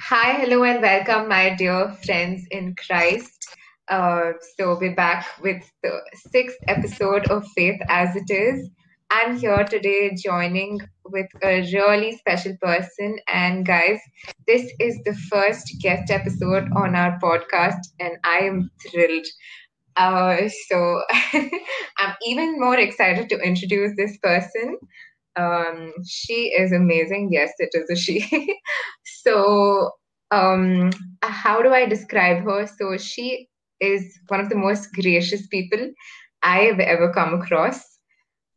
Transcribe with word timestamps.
Hi, 0.00 0.32
hello, 0.32 0.64
and 0.64 0.80
welcome, 0.80 1.28
my 1.28 1.54
dear 1.54 1.92
friends 2.04 2.46
in 2.50 2.74
Christ. 2.86 3.56
Uh, 3.88 4.32
so, 4.56 4.78
we're 4.80 4.94
back 4.94 5.26
with 5.42 5.62
the 5.82 6.00
sixth 6.30 6.56
episode 6.68 7.30
of 7.30 7.46
Faith 7.56 7.80
as 7.88 8.16
It 8.16 8.30
Is. 8.30 8.70
I'm 9.10 9.36
here 9.38 9.64
today 9.64 10.14
joining 10.14 10.80
with 11.04 11.26
a 11.42 11.60
really 11.72 12.16
special 12.16 12.56
person. 12.62 13.18
And, 13.28 13.66
guys, 13.66 13.98
this 14.46 14.70
is 14.80 14.98
the 15.04 15.14
first 15.30 15.74
guest 15.82 16.10
episode 16.10 16.68
on 16.74 16.94
our 16.94 17.18
podcast, 17.18 17.80
and 18.00 18.16
I 18.24 18.38
am 18.38 18.70
thrilled. 18.90 19.26
Uh, 19.96 20.48
so, 20.68 21.02
I'm 21.98 22.14
even 22.26 22.58
more 22.60 22.78
excited 22.78 23.28
to 23.30 23.38
introduce 23.40 23.96
this 23.96 24.16
person. 24.18 24.78
Um, 25.38 25.92
she 26.06 26.48
is 26.48 26.72
amazing. 26.72 27.28
Yes, 27.32 27.52
it 27.58 27.70
is 27.72 27.88
a 27.90 27.96
she. 27.96 28.58
so, 29.22 29.90
um, 30.30 30.90
how 31.22 31.62
do 31.62 31.72
I 31.72 31.86
describe 31.86 32.42
her? 32.44 32.66
So, 32.66 32.96
she 32.98 33.48
is 33.80 34.18
one 34.28 34.40
of 34.40 34.48
the 34.48 34.56
most 34.56 34.92
gracious 34.92 35.46
people 35.46 35.90
I 36.42 36.60
have 36.60 36.80
ever 36.80 37.12
come 37.12 37.34
across. 37.34 37.80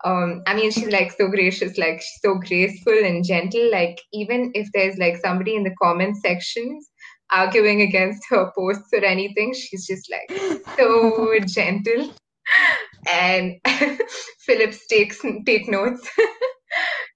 Um, 0.04 0.41
I 0.48 0.55
mean, 0.55 0.71
she's 0.71 0.91
like 0.91 1.12
so 1.12 1.27
gracious, 1.27 1.77
like 1.77 2.02
she's 2.02 2.20
so 2.23 2.35
graceful 2.35 2.93
and 2.93 3.23
gentle. 3.23 3.70
Like, 3.71 4.02
even 4.12 4.52
if 4.55 4.68
there's 4.73 4.98
like 4.98 5.18
somebody 5.18 5.55
in 5.55 5.63
the 5.63 5.76
comment 5.82 6.18
sections 6.18 6.90
arguing 7.32 7.82
against 7.82 8.23
her 8.29 8.52
posts 8.57 8.90
or 8.93 9.05
anything, 9.05 9.54
she's 9.54 9.85
just 9.85 10.09
like 10.12 10.66
so 10.77 11.40
gentle. 11.45 12.13
And 13.12 13.55
Phillips 14.40 14.88
takes 14.88 15.21
take 15.45 15.70
notes. 15.70 16.09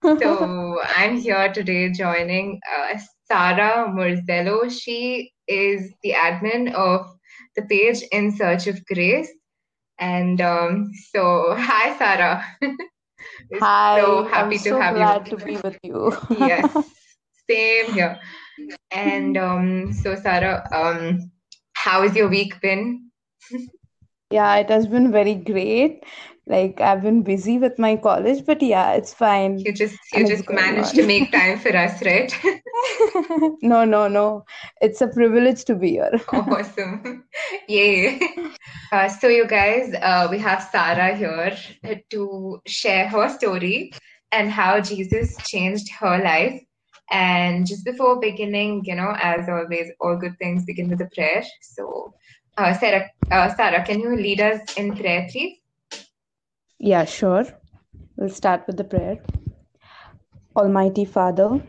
So 0.05 0.79
I'm 0.95 1.17
here 1.17 1.51
today 1.51 1.91
joining 1.91 2.59
uh, 2.71 2.99
Sarah 3.27 3.89
Murzello. 3.89 4.69
She 4.69 5.31
is 5.47 5.91
the 6.03 6.11
admin 6.11 6.71
of 6.73 7.07
the 7.55 7.63
page 7.63 8.03
In 8.11 8.31
Search 8.31 8.67
of 8.67 8.85
Grace. 8.85 9.29
And 9.97 10.39
um, 10.41 10.91
so, 11.11 11.55
hi, 11.57 11.97
Sarah. 11.97 12.45
Hi, 13.59 13.99
so 13.99 14.25
I'm 14.25 14.31
happy 14.31 14.57
to 14.57 14.63
so 14.63 14.79
have 14.79 14.95
you. 14.95 15.01
glad 15.01 15.25
to 15.25 15.37
be 15.37 15.57
with 15.57 15.79
you. 15.81 16.15
Yes, 16.37 16.71
same 17.49 17.93
here. 17.93 18.19
And 18.91 19.37
um, 19.37 19.91
so, 19.93 20.15
Sarah, 20.15 20.67
um, 20.71 21.31
how 21.73 22.03
has 22.03 22.15
your 22.15 22.27
week 22.27 22.61
been? 22.61 23.09
Yeah, 24.35 24.55
it 24.57 24.69
has 24.69 24.87
been 24.87 25.11
very 25.11 25.35
great. 25.35 26.03
Like 26.47 26.81
I've 26.81 27.01
been 27.01 27.23
busy 27.23 27.57
with 27.57 27.79
my 27.79 27.95
college, 27.95 28.45
but 28.45 28.61
yeah, 28.61 28.91
it's 28.93 29.13
fine 29.13 29.59
You 29.59 29.71
just 29.73 29.97
you 30.13 30.19
and 30.19 30.27
just 30.27 30.49
managed 30.49 30.95
to 30.95 31.07
make 31.07 31.31
time 31.31 31.57
for 31.59 31.75
us, 31.75 32.01
right? 32.03 32.35
No, 33.61 33.83
no, 33.85 34.07
no. 34.07 34.45
It's 34.81 35.01
a 35.01 35.07
privilege 35.07 35.65
to 35.65 35.75
be 35.75 35.91
here. 35.91 36.19
Awesome. 36.33 37.23
Yay. 37.67 38.19
Uh, 38.91 39.07
so, 39.09 39.27
you 39.27 39.47
guys, 39.47 39.93
uh, 40.01 40.27
we 40.29 40.37
have 40.39 40.61
Sarah 40.71 41.15
here 41.15 41.55
to 42.11 42.61
share 42.67 43.07
her 43.07 43.29
story 43.29 43.91
and 44.31 44.51
how 44.51 44.79
Jesus 44.81 45.37
changed 45.37 45.89
her 45.99 46.17
life. 46.23 46.61
And 47.11 47.65
just 47.67 47.85
before 47.85 48.19
beginning, 48.19 48.83
you 48.85 48.95
know, 48.95 49.15
as 49.21 49.47
always, 49.47 49.91
all 50.01 50.17
good 50.17 50.37
things 50.37 50.65
begin 50.65 50.89
with 50.89 51.01
a 51.01 51.09
prayer. 51.13 51.43
So, 51.61 52.13
uh, 52.57 52.73
Sarah, 52.73 53.09
uh, 53.31 53.53
Sarah, 53.55 53.85
can 53.85 53.99
you 53.99 54.15
lead 54.15 54.41
us 54.41 54.61
in 54.77 54.95
prayer, 54.95 55.27
please? 55.31 55.59
Yeah, 56.79 57.05
sure. 57.05 57.45
We'll 58.17 58.29
start 58.29 58.65
with 58.67 58.77
the 58.77 58.83
prayer. 58.83 59.19
Almighty 60.55 61.05
Father, 61.05 61.61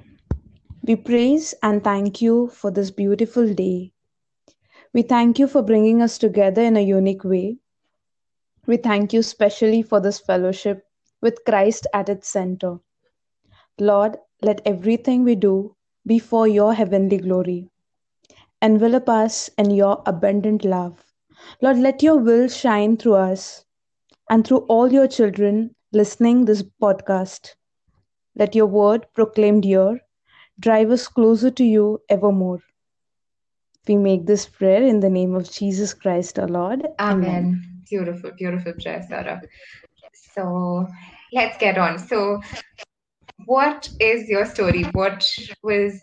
we 0.83 0.97
praise 0.97 1.55
and 1.62 1.83
thank 1.83 2.22
you 2.22 2.49
for 2.49 2.71
this 2.71 2.91
beautiful 2.91 3.53
day. 3.53 3.93
We 4.94 5.03
thank 5.03 5.38
you 5.38 5.49
for 5.49 5.62
bringing 5.62 6.03
us 6.03 6.19
together 6.19 6.62
in 6.62 6.77
a 6.77 6.81
unique 6.81 7.25
way. 7.25 7.59
We 8.66 8.77
thank 8.77 9.12
you 9.12 9.22
specially 9.22 9.83
for 9.83 10.00
this 10.00 10.21
fellowship 10.21 10.84
with 11.21 11.44
Christ 11.44 11.87
at 11.93 12.09
its 12.09 12.28
center. 12.28 12.78
Lord, 13.78 14.16
let 14.43 14.60
everything 14.65 15.25
we 15.25 15.34
do 15.34 15.77
be 16.06 16.19
for 16.19 16.47
your 16.47 16.75
heavenly 16.75 17.19
glory. 17.19 17.71
Envelop 18.62 19.09
us 19.09 19.50
in 19.59 19.71
your 19.71 20.03
abundant 20.06 20.65
love. 20.65 21.05
Lord, 21.61 21.78
let 21.78 22.03
your 22.03 22.17
will 22.17 22.49
shine 22.49 22.97
through 22.97 23.17
us 23.17 23.65
and 24.31 24.47
through 24.47 24.61
all 24.69 24.93
your 24.93 25.06
children 25.06 25.75
listening 25.93 26.44
this 26.44 26.62
podcast. 26.62 27.55
Let 28.34 28.55
your 28.55 28.66
word 28.66 29.06
proclaimed 29.15 29.65
here 29.65 30.00
drive 30.59 30.91
us 30.91 31.06
closer 31.06 31.50
to 31.50 31.65
you 31.65 32.00
evermore. 32.09 32.61
We 33.87 33.97
make 33.97 34.27
this 34.27 34.47
prayer 34.47 34.83
in 34.83 35.00
the 35.00 35.11
name 35.11 35.34
of 35.34 35.50
Jesus 35.50 35.95
Christ 35.95 36.39
our 36.39 36.49
Lord. 36.49 36.87
Amen. 36.99 37.28
Amen. 37.28 37.62
Beautiful, 37.89 38.33
beautiful 38.37 38.72
prayer, 38.83 39.05
Sarah. 39.09 39.41
So, 40.34 40.87
let's 41.33 41.56
get 41.59 41.78
on. 41.78 41.99
So, 41.99 42.41
what 43.45 43.89
is 44.00 44.28
your 44.28 44.45
story? 44.45 44.83
What 44.93 45.25
was 45.62 46.00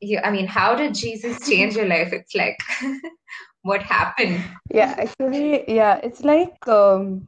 you? 0.00 0.18
I 0.24 0.30
mean, 0.30 0.46
how 0.46 0.74
did 0.74 0.94
Jesus 0.94 1.48
change 1.48 1.76
your 1.76 1.86
life? 1.86 2.12
It's 2.12 2.34
like, 2.34 2.58
what 3.62 3.82
happened? 3.82 4.42
Yeah, 4.72 4.94
actually, 4.98 5.64
yeah, 5.72 6.00
it's 6.02 6.22
like 6.22 6.66
um, 6.68 7.26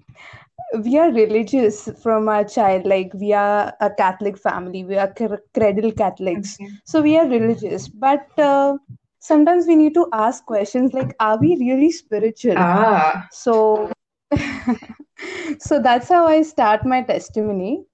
we 0.84 0.98
are 0.98 1.10
religious 1.12 1.88
from 2.02 2.28
our 2.28 2.44
child. 2.44 2.86
Like 2.86 3.12
we 3.14 3.32
are 3.32 3.72
a 3.80 3.90
Catholic 3.90 4.38
family, 4.38 4.84
we 4.84 4.96
are 4.96 5.12
cr- 5.12 5.42
cradle 5.54 5.92
Catholics, 5.92 6.58
Okay. 6.60 6.70
so 6.84 7.02
we 7.02 7.16
are 7.18 7.26
religious. 7.26 7.88
But 7.88 8.26
uh, 8.38 8.76
sometimes 9.20 9.66
we 9.66 9.76
need 9.76 9.94
to 9.94 10.06
ask 10.12 10.44
questions 10.46 10.92
like, 10.92 11.14
are 11.20 11.38
we 11.38 11.56
really 11.58 11.90
spiritual? 11.90 12.56
Ah, 12.56 13.28
So, 13.30 13.90
so 15.58 15.80
that's 15.80 16.08
how 16.08 16.26
I 16.26 16.42
start 16.42 16.84
my 16.86 17.02
testimony. 17.02 17.84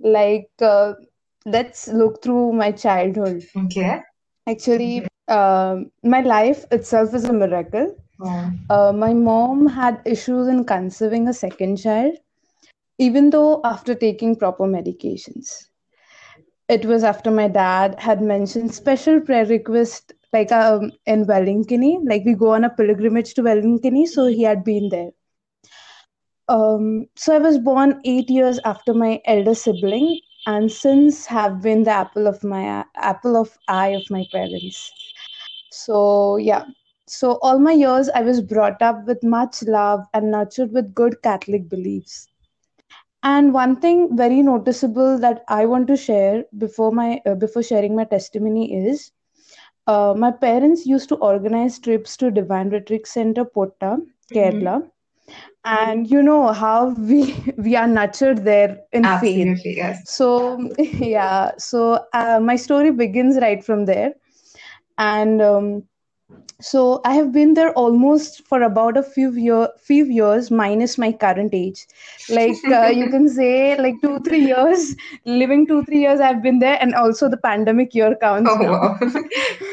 Like, 0.00 0.50
uh, 0.60 0.94
let's 1.46 1.88
look 1.88 2.22
through 2.22 2.52
my 2.52 2.72
childhood. 2.72 3.44
okay. 3.56 4.02
Actually, 4.50 5.06
um, 5.28 5.90
my 6.04 6.20
life 6.20 6.64
itself 6.72 7.14
is 7.14 7.24
a 7.24 7.32
miracle. 7.32 7.96
Oh, 8.20 8.52
Uh, 8.70 8.92
my 8.92 9.12
mom 9.14 9.66
had 9.68 10.00
issues 10.06 10.48
in 10.48 10.64
conceiving 10.64 11.28
a 11.28 11.34
second 11.34 11.76
child, 11.78 12.14
even 12.98 13.30
though 13.30 13.60
after 13.64 13.94
taking 13.94 14.36
proper 14.36 14.64
medications. 14.64 15.68
It 16.68 16.86
was 16.86 17.04
after 17.04 17.30
my 17.30 17.48
dad 17.48 18.00
had 18.00 18.22
mentioned 18.22 18.74
special 18.74 19.20
prayer 19.20 19.44
request, 19.46 20.12
like 20.32 20.52
um, 20.52 20.92
in 21.06 21.24
Velankanni, 21.26 21.98
like 22.04 22.24
we 22.24 22.34
go 22.34 22.52
on 22.52 22.64
a 22.64 22.70
pilgrimage 22.70 23.34
to 23.34 23.42
Velankanni, 23.42 24.06
so 24.06 24.26
he 24.26 24.42
had 24.44 24.64
been 24.64 24.88
there. 24.90 25.10
Um, 26.48 27.06
so 27.16 27.34
I 27.34 27.38
was 27.38 27.58
born 27.58 28.00
eight 28.04 28.30
years 28.30 28.60
after 28.64 28.94
my 28.94 29.20
elder 29.26 29.54
sibling, 29.54 30.20
and 30.46 30.70
since 30.70 31.26
have 31.26 31.60
been 31.62 31.82
the 31.84 31.90
apple 31.90 32.26
of 32.26 32.42
my 32.44 32.84
apple 32.96 33.36
of 33.36 33.58
eye 33.68 33.88
of 33.88 34.10
my 34.10 34.24
parents. 34.32 34.92
So 35.70 36.36
yeah, 36.36 36.64
so 37.06 37.38
all 37.42 37.58
my 37.58 37.72
years 37.72 38.08
I 38.10 38.22
was 38.22 38.40
brought 38.40 38.80
up 38.82 39.06
with 39.06 39.22
much 39.22 39.62
love 39.62 40.06
and 40.14 40.30
nurtured 40.30 40.72
with 40.72 40.94
good 40.94 41.22
Catholic 41.22 41.68
beliefs. 41.68 42.28
And 43.22 43.52
one 43.52 43.76
thing 43.80 44.16
very 44.16 44.42
noticeable 44.42 45.18
that 45.18 45.44
I 45.48 45.66
want 45.66 45.86
to 45.88 45.96
share 45.96 46.44
before 46.56 46.92
my 46.92 47.20
uh, 47.26 47.34
before 47.34 47.62
sharing 47.62 47.94
my 47.96 48.04
testimony 48.04 48.86
is 48.86 49.12
uh, 49.86 50.14
my 50.16 50.30
parents 50.30 50.86
used 50.86 51.08
to 51.10 51.16
organize 51.16 51.78
trips 51.78 52.16
to 52.18 52.30
Divine 52.30 52.70
Retreat 52.70 53.06
Center, 53.06 53.44
Potta, 53.44 53.98
mhm. 54.30 54.34
Kerala, 54.34 54.90
and 55.64 56.08
you 56.10 56.22
know 56.22 56.52
how 56.52 56.90
we 56.90 57.34
we 57.56 57.76
are 57.76 57.86
nurtured 57.86 58.44
there 58.44 58.78
in 58.92 59.08
faith. 59.08 59.60
Yes. 59.64 60.02
So 60.04 60.68
yeah, 60.78 61.52
so 61.58 62.04
uh, 62.12 62.40
my 62.40 62.56
story 62.56 62.90
begins 62.90 63.36
right 63.38 63.62
from 63.62 63.84
there, 63.86 64.14
and 64.98 65.40
um, 65.42 65.82
so 66.60 67.00
I 67.04 67.14
have 67.14 67.32
been 67.32 67.54
there 67.54 67.72
almost 67.72 68.46
for 68.46 68.62
about 68.62 68.96
a 68.96 69.02
few 69.02 69.32
year, 69.32 69.68
few 69.78 70.04
years 70.04 70.50
minus 70.50 70.98
my 70.98 71.12
current 71.12 71.54
age. 71.54 71.86
Like 72.28 72.62
uh, 72.70 72.86
you 72.88 73.08
can 73.08 73.28
say, 73.38 73.76
like 73.78 74.00
two 74.02 74.18
three 74.20 74.40
years, 74.46 74.94
living 75.24 75.66
two 75.66 75.84
three 75.84 76.00
years 76.00 76.20
I've 76.20 76.42
been 76.42 76.58
there, 76.58 76.78
and 76.80 76.94
also 76.94 77.28
the 77.28 77.36
pandemic 77.38 77.94
year 77.94 78.16
counts 78.20 78.50
Oh, 78.50 78.62
wow. 78.62 78.98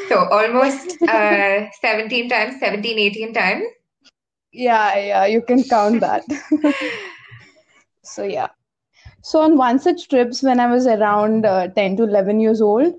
So 0.07 0.27
almost 0.31 0.97
uh, 1.07 1.67
17 1.81 2.29
times, 2.29 2.59
17, 2.59 2.99
18 2.99 3.33
times. 3.33 3.65
Yeah, 4.57 4.97
yeah, 4.97 5.25
you 5.27 5.41
can 5.41 5.63
count 5.63 6.01
that. 6.01 6.23
So 8.03 8.23
yeah. 8.23 8.49
So 9.21 9.41
on 9.41 9.57
one 9.57 9.79
such 9.79 10.09
trips 10.09 10.43
when 10.43 10.59
I 10.59 10.67
was 10.71 10.87
around 10.87 11.45
uh, 11.45 11.67
10 11.69 11.95
to 11.97 12.03
11 12.03 12.39
years 12.39 12.61
old, 12.61 12.93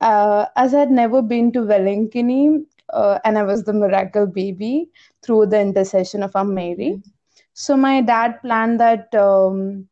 uh, 0.00 0.46
as 0.56 0.74
I 0.74 0.80
had 0.80 0.90
never 0.90 1.22
been 1.22 1.52
to 1.52 1.60
Velankanni, 1.60 2.64
uh, 2.92 3.18
and 3.24 3.38
I 3.38 3.42
was 3.44 3.64
the 3.64 3.72
miracle 3.72 4.26
baby 4.26 4.90
through 5.22 5.46
the 5.46 5.60
intercession 5.60 6.22
of 6.22 6.36
Our 6.36 6.44
Mary. 6.44 7.02
So 7.54 7.76
my 7.76 8.02
dad 8.02 8.40
planned 8.42 8.80
that 8.80 9.14
um, 9.14 9.88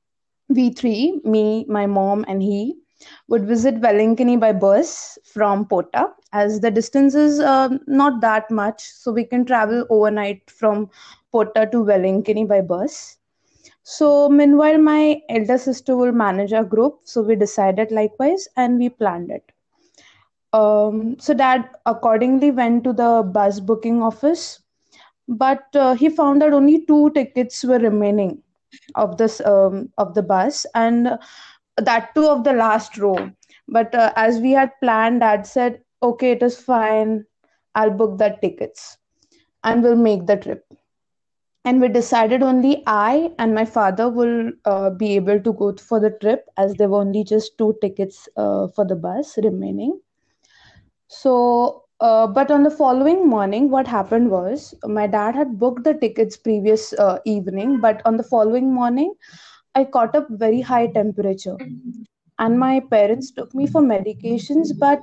we 0.49 0.71
three, 0.71 1.21
me, 1.25 1.65
my 1.69 1.87
mom, 1.87 2.25
and 2.29 2.43
he, 2.43 2.77
would 3.29 3.47
visit 3.47 3.81
Velankanni 3.81 4.39
by 4.39 4.53
bus 4.53 5.19
from 5.25 5.67
Potta, 5.67 6.13
as 6.33 6.61
the 6.61 6.71
distance 6.71 7.15
is 7.15 7.41
uh, 7.41 7.69
not 7.87 8.21
that 8.21 8.51
much, 8.51 8.83
so 8.83 9.13
we 9.13 9.25
can 9.25 9.45
travel 9.45 9.87
overnight 9.91 10.51
from 10.51 10.89
Potta 11.33 11.69
to 11.73 11.85
Velankanni 11.85 12.47
by 12.47 12.61
bus. 12.61 13.17
So, 13.83 14.29
meanwhile, 14.29 14.79
my 14.79 15.21
elder 15.29 15.59
sister 15.59 15.97
will 15.97 16.13
manage 16.13 16.53
our 16.53 16.65
group, 16.65 17.01
so 17.05 17.23
we 17.23 17.37
decided 17.37 17.91
likewise 17.91 18.49
and 18.57 18.79
we 18.79 18.89
planned 18.91 19.31
it. 19.31 19.53
Um, 20.53 21.17
so, 21.19 21.35
dad 21.35 21.69
accordingly 21.87 22.51
went 22.51 22.85
to 22.85 22.93
the 22.93 23.23
bus 23.23 23.61
booking 23.61 24.03
office, 24.03 24.61
but 25.29 25.65
uh, 25.75 25.95
he 25.95 26.09
found 26.09 26.43
that 26.43 26.53
only 26.53 26.85
two 26.87 27.11
tickets 27.11 27.65
were 27.65 27.79
remaining 27.79 28.43
of 28.95 29.17
this 29.17 29.41
um, 29.45 29.91
of 29.99 30.15
the 30.15 30.23
bus, 30.23 30.67
and 30.75 31.19
that 31.81 32.15
too 32.15 32.27
of 32.29 32.45
the 32.45 32.53
last 32.53 32.97
row. 32.99 33.31
But 33.69 33.95
uh, 33.95 34.13
as 34.17 34.39
we 34.41 34.53
had 34.53 34.73
planned, 34.83 35.21
dad 35.21 35.47
said, 35.47 35.83
"Okay, 36.03 36.33
it 36.33 36.43
is 36.43 36.59
fine. 36.61 37.25
I'll 37.75 37.91
book 38.03 38.19
that 38.19 38.41
tickets, 38.43 38.99
and 39.65 39.83
we'll 39.83 39.97
make 40.11 40.27
the 40.27 40.37
trip." 40.37 40.65
and 41.65 41.81
we 41.81 41.89
decided 41.89 42.43
only 42.43 42.83
I 42.87 43.33
and 43.39 43.55
my 43.55 43.65
father 43.65 44.09
will 44.09 44.53
uh, 44.65 44.91
be 44.91 45.15
able 45.17 45.41
to 45.41 45.53
go 45.53 45.75
for 45.77 46.01
the 46.01 46.11
trip 46.11 46.47
as 46.57 46.75
there 46.75 46.89
were 46.89 47.01
only 47.01 47.25
just 47.25 47.57
two 47.59 47.77
tickets 47.81 48.29
uh, 48.37 48.69
for 48.69 48.85
the 48.87 48.97
bus 48.97 49.37
remaining. 49.43 50.01
So, 51.09 51.85
uh, 52.01 52.27
but 52.27 52.51
on 52.51 52.63
the 52.63 52.71
following 52.71 53.27
morning, 53.29 53.71
what 53.71 53.87
happened 53.87 54.31
was 54.31 54.75
my 54.85 55.07
dad 55.07 55.35
had 55.35 55.59
booked 55.59 55.85
the 55.85 55.95
tickets 55.95 56.37
previous 56.37 56.93
uh, 56.95 57.19
evening, 57.25 57.81
but 57.81 58.03
on 58.05 58.17
the 58.17 58.23
following 58.23 58.73
morning, 58.73 59.15
I 59.75 59.85
caught 59.85 60.15
up 60.15 60.27
very 60.31 60.61
high 60.61 60.87
temperature, 60.89 61.57
and 62.39 62.59
my 62.59 62.81
parents 62.81 63.31
took 63.31 63.55
me 63.55 63.67
for 63.67 63.81
medications, 63.81 64.73
but 64.79 65.01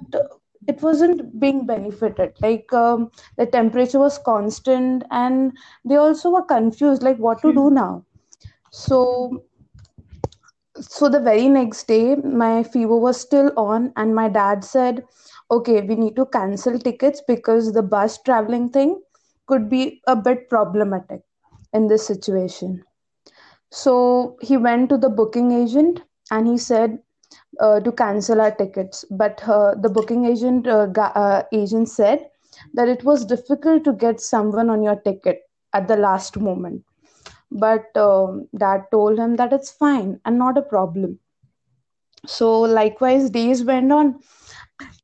it 0.67 0.81
wasn't 0.81 1.39
being 1.39 1.65
benefited. 1.65 2.33
Like 2.41 2.71
um, 2.73 3.12
the 3.38 3.45
temperature 3.45 4.00
was 4.00 4.17
constant, 4.17 5.03
and 5.12 5.57
they 5.83 5.95
also 5.95 6.29
were 6.29 6.44
confused, 6.44 7.03
like 7.03 7.17
what 7.17 7.41
to 7.41 7.53
do 7.53 7.69
now. 7.69 8.06
So 8.71 9.44
so 10.79 11.07
the 11.09 11.19
very 11.19 11.47
next 11.50 11.88
day 11.88 12.15
my 12.15 12.63
fever 12.63 12.97
was 12.97 13.19
still 13.19 13.51
on 13.57 13.94
and 13.95 14.13
my 14.15 14.27
dad 14.27 14.63
said 14.63 15.03
okay 15.50 15.81
we 15.81 15.95
need 15.95 16.15
to 16.15 16.25
cancel 16.25 16.77
tickets 16.77 17.21
because 17.27 17.71
the 17.73 17.81
bus 17.81 18.21
traveling 18.23 18.69
thing 18.69 19.01
could 19.47 19.69
be 19.69 20.01
a 20.07 20.15
bit 20.15 20.50
problematic 20.50 21.21
in 21.73 21.88
this 21.88 22.06
situation 22.06 22.83
so 23.81 23.94
he 24.42 24.57
went 24.57 24.89
to 24.89 24.98
the 24.98 25.10
booking 25.10 25.51
agent 25.51 26.01
and 26.31 26.48
he 26.48 26.57
said 26.57 27.00
uh, 27.60 27.80
to 27.81 27.92
cancel 27.92 28.42
our 28.42 28.51
tickets. 28.51 29.06
But 29.12 29.42
uh, 29.48 29.75
the 29.75 29.89
booking 29.89 30.25
agent 30.25 30.68
uh, 30.68 30.88
ga- 30.88 31.13
uh, 31.16 31.44
agent 31.54 31.89
said 31.89 32.30
that 32.74 32.88
it 32.89 33.04
was 33.04 33.25
difficult 33.25 33.83
to 33.86 33.94
get 33.94 34.19
someone 34.22 34.69
on 34.69 34.83
your 34.83 34.95
ticket 34.95 35.42
at 35.74 35.88
the 35.88 35.98
last 35.98 36.38
moment. 36.38 36.83
But 37.51 37.95
um, 37.98 38.48
dad 38.57 38.86
told 38.92 39.19
him 39.19 39.36
that 39.38 39.54
it's 39.54 39.72
fine 39.72 40.19
and 40.25 40.38
not 40.39 40.57
a 40.57 40.62
problem. 40.63 41.19
So 42.27 42.62
likewise 42.62 43.30
days 43.31 43.63
went 43.63 43.92
on. 43.92 44.19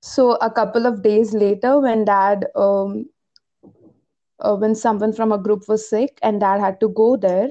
So 0.01 0.33
a 0.35 0.51
couple 0.51 0.85
of 0.85 1.01
days 1.03 1.33
later 1.33 1.79
when 1.79 2.05
dad 2.05 2.47
um, 2.55 3.09
uh, 4.39 4.55
when 4.55 4.75
someone 4.75 5.13
from 5.13 5.31
a 5.31 5.37
group 5.37 5.67
was 5.67 5.89
sick 5.89 6.19
and 6.21 6.39
dad 6.41 6.59
had 6.59 6.79
to 6.81 6.89
go 6.89 7.15
there 7.17 7.49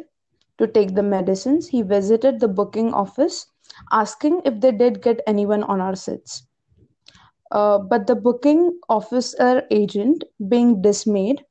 to 0.60 0.68
take 0.68 0.94
the 0.94 1.02
medicines 1.02 1.68
he 1.68 1.82
visited 1.82 2.40
the 2.40 2.48
booking 2.60 2.92
office 2.94 3.46
asking 3.92 4.40
if 4.44 4.60
they 4.60 4.72
did 4.72 5.02
get 5.02 5.20
anyone 5.26 5.64
on 5.64 5.80
our 5.80 5.96
seats 5.96 6.42
uh, 7.52 7.78
but 7.78 8.06
the 8.06 8.14
booking 8.16 8.78
officer 8.88 9.62
agent 9.70 10.24
being 10.48 10.80
dismayed 10.82 11.44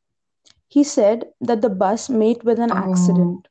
he 0.68 0.84
said 0.84 1.26
that 1.42 1.62
the 1.62 1.70
bus 1.70 2.10
met 2.10 2.44
with 2.44 2.60
an 2.60 2.72
Oh, 2.72 2.76
accident. 2.76 3.48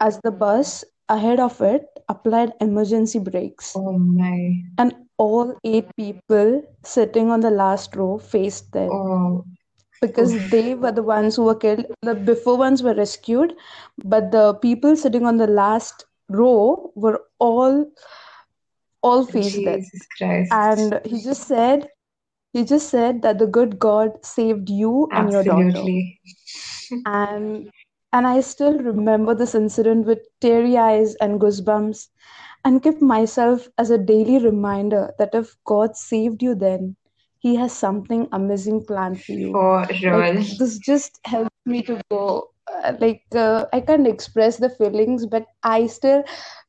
As 0.00 0.18
the 0.22 0.30
bus 0.32 0.84
ahead 1.08 1.40
of 1.40 1.60
it 1.60 1.86
applied 2.08 2.52
emergency 2.60 3.18
brakes. 3.18 3.78
Oh 3.78 3.98
my. 3.98 4.64
and 4.78 4.94
all 5.18 5.54
eight 5.64 5.94
people 5.96 6.62
sitting 6.84 7.30
on 7.30 7.40
the 7.40 7.50
last 7.50 7.94
row 7.96 8.18
faced 8.18 8.72
death 8.72 8.90
Oh, 8.92 9.44
because 10.00 10.38
they 10.50 10.74
were 10.74 10.92
the 10.92 11.02
ones 11.02 11.36
who 11.36 11.44
were 11.44 11.54
killed 11.54 11.84
the 12.02 12.14
before 12.14 12.56
ones 12.56 12.82
were 12.82 12.94
rescued 12.94 13.54
but 14.04 14.30
the 14.32 14.54
people 14.54 14.96
sitting 14.96 15.24
on 15.26 15.36
the 15.36 15.46
last 15.46 16.04
row 16.28 16.90
were 16.94 17.20
all 17.38 17.84
all 19.02 19.24
faced 19.24 19.64
death 19.64 19.90
Christ. 20.18 20.50
and 20.50 21.00
he 21.04 21.20
just 21.20 21.42
said 21.46 21.88
he 22.52 22.64
just 22.64 22.88
said 22.88 23.22
that 23.22 23.38
the 23.38 23.46
good 23.46 23.78
god 23.78 24.24
saved 24.24 24.68
you 24.70 25.10
and 25.14 25.30
your 25.30 25.44
daughter 25.44 25.88
Absolutely. 25.88 26.20
and 27.06 27.70
and 28.12 28.26
i 28.26 28.40
still 28.40 28.78
remember 28.78 29.34
this 29.34 29.54
incident 29.54 30.06
with 30.06 30.18
teary 30.40 30.76
eyes 30.76 31.14
and 31.20 31.40
goosebumps 31.40 32.08
and 32.64 32.82
keep 32.82 33.00
myself 33.00 33.68
as 33.78 33.90
a 33.90 33.98
daily 33.98 34.38
reminder 34.38 35.12
that 35.18 35.34
if 35.34 35.56
God 35.64 35.96
saved 35.96 36.42
you 36.42 36.54
then, 36.54 36.96
He 37.40 37.54
has 37.56 37.72
something 37.72 38.28
amazing 38.32 38.84
planned 38.84 39.22
for 39.22 39.32
you. 39.32 39.52
For 39.52 39.86
Like, 40.10 40.58
this 40.58 40.78
just 40.78 41.20
helps 41.24 41.54
me 41.66 41.82
to 41.82 42.00
go. 42.10 42.50
Uh, 42.84 42.94
like, 43.00 43.22
uh, 43.34 43.64
I 43.72 43.80
can't 43.80 44.06
express 44.06 44.56
the 44.56 44.68
feelings, 44.70 45.24
but 45.24 45.46
I 45.62 45.86
still 45.86 46.24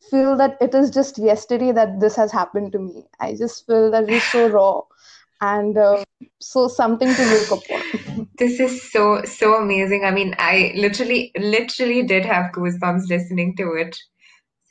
feel 0.10 0.38
that 0.38 0.58
it 0.62 0.74
is 0.74 0.90
just 0.92 1.18
yesterday 1.18 1.72
that 1.72 2.00
this 2.00 2.16
has 2.16 2.32
happened 2.32 2.72
to 2.74 2.80
me. 2.80 3.04
I 3.20 3.36
just 3.36 3.66
feel 3.66 3.92
that 3.92 4.04
it 4.04 4.10
is 4.12 4.24
so 4.24 4.48
raw 4.58 4.82
and 5.42 5.78
uh, 5.78 6.04
so 6.40 6.68
something 6.68 7.14
to 7.14 7.26
look 7.26 7.52
upon. 7.52 8.28
This 8.38 8.60
is 8.62 8.90
so, 8.90 9.22
so 9.26 9.56
amazing. 9.56 10.06
I 10.06 10.12
mean, 10.12 10.34
I 10.40 10.72
literally, 10.76 11.34
literally 11.38 12.04
did 12.04 12.26
have 12.26 12.54
goosebumps 12.54 13.10
listening 13.10 13.58
to 13.58 13.74
it. 13.74 13.98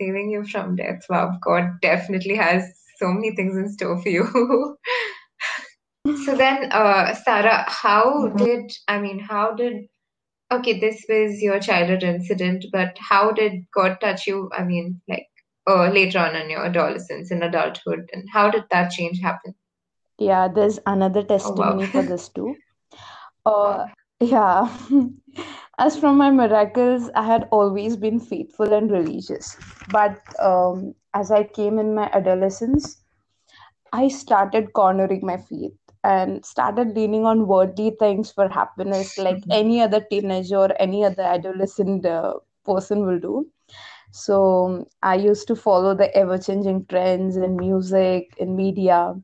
Saving 0.01 0.31
you 0.31 0.45
from 0.45 0.77
death. 0.77 1.03
Wow, 1.11 1.39
God 1.45 1.81
definitely 1.83 2.37
has 2.37 2.65
so 2.99 3.09
many 3.09 3.35
things 3.37 3.57
in 3.57 3.69
store 3.71 4.01
for 4.01 4.09
you. 4.09 4.25
So 6.17 6.37
then, 6.37 6.71
uh, 6.73 7.15
Sarah, 7.15 7.65
how 7.69 8.29
Mhm. 8.29 8.37
did, 8.37 8.73
I 8.89 8.99
mean, 8.99 9.19
how 9.19 9.55
did, 9.55 9.89
okay, 10.53 10.79
this 10.79 11.05
was 11.09 11.41
your 11.43 11.59
childhood 11.61 12.03
incident, 12.03 12.67
but 12.73 12.97
how 12.99 13.33
did 13.33 13.67
God 13.75 13.99
touch 14.01 14.27
you? 14.27 14.51
I 14.57 14.65
mean, 14.65 15.01
like, 15.09 15.27
uh, 15.69 15.89
later 15.91 16.19
on 16.19 16.37
in 16.37 16.51
your 16.51 16.65
adolescence 16.67 17.31
and 17.31 17.43
adulthood, 17.43 18.09
and 18.13 18.29
how 18.33 18.51
did 18.51 18.65
that 18.71 18.91
change 18.91 19.21
happen? 19.21 19.55
Yeah, 20.19 20.49
there's 20.49 20.79
another 20.87 21.23
Oh, 21.43 21.53
wow. 21.53 21.77
testimony 21.77 21.87
for 21.87 22.03
this 22.03 22.29
too. 22.29 22.61
Uh, 23.45 23.89
yeah. 24.21 24.69
As 25.79 25.99
from 25.99 26.17
my 26.19 26.31
miracles, 26.31 27.11
I 27.15 27.23
had 27.25 27.49
always 27.51 27.97
been 27.97 28.19
faithful 28.21 28.73
and 28.73 28.91
religious. 28.91 29.61
But 29.87 30.21
um, 30.41 30.95
as 31.15 31.31
I 31.31 31.45
came 31.45 31.79
in 31.79 31.95
my 31.95 32.11
adolescence, 32.13 33.03
I 33.93 34.09
started 34.09 34.73
cornering 34.73 35.21
my 35.25 35.37
faith 35.37 35.77
and 36.05 36.45
started 36.45 36.95
leaning 36.97 37.25
on 37.25 37.47
worldly 37.47 37.91
things 37.99 38.31
for 38.33 38.49
happiness, 38.49 39.17
like 39.19 39.47
any 39.51 39.81
other 39.81 40.01
teenager 40.01 40.57
or 40.59 40.71
any 40.81 41.05
other 41.05 41.23
adolescent 41.23 42.07
uh, 42.07 42.35
person 42.65 43.07
will 43.07 43.19
do. 43.21 43.47
So 44.11 44.87
I 45.03 45.15
used 45.17 45.47
to 45.49 45.57
follow 45.57 45.95
the 45.95 46.15
ever 46.17 46.39
changing 46.39 46.87
trends 46.87 47.37
in 47.37 47.57
music, 47.57 48.35
in 48.39 48.57
media, 48.57 49.15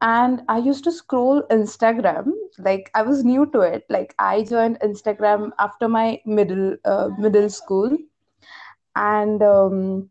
and 0.00 0.42
i 0.48 0.58
used 0.58 0.84
to 0.84 0.92
scroll 0.92 1.42
instagram. 1.50 2.30
Like 2.58 2.90
i 2.94 3.02
was 3.02 3.24
new 3.24 3.46
to 3.52 3.60
it. 3.60 3.84
Like 3.88 4.14
i 4.18 4.42
joined 4.42 4.80
instagram 4.80 5.50
after 5.58 5.88
my 5.88 6.20
middle 6.26 6.76
uh, 6.84 7.10
middle 7.18 7.48
school. 7.50 7.96
And 8.96 9.42
um, 9.42 10.10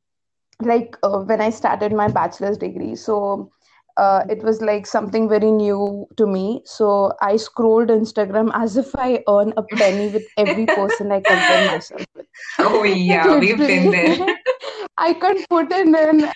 like 0.61 0.97
uh, 1.03 1.19
when 1.19 1.41
i 1.41 1.49
started 1.49 1.93
my 1.93 2.07
bachelor's 2.07 2.57
degree 2.57 2.95
so 2.95 3.49
uh, 3.97 4.23
it 4.29 4.43
was 4.43 4.61
like 4.61 4.85
something 4.85 5.27
very 5.29 5.51
new 5.51 6.07
to 6.17 6.25
me 6.25 6.61
so 6.65 7.11
i 7.21 7.35
scrolled 7.35 7.89
instagram 7.89 8.51
as 8.63 8.77
if 8.77 8.95
i 8.95 9.23
earn 9.29 9.53
a 9.57 9.63
penny 9.83 10.09
with 10.09 10.27
every 10.37 10.67
person 10.67 11.11
i 11.11 11.19
compare 11.21 11.61
myself 11.61 12.07
with 12.15 12.27
Oh, 12.59 12.83
yeah, 12.83 13.35
we've 13.39 13.65
been 13.65 13.89
there. 13.89 14.17
I 14.97 15.13
can't 15.13 15.47
put 15.49 15.71
it 15.71 15.87
in 15.87 16.25
uh, 16.25 16.31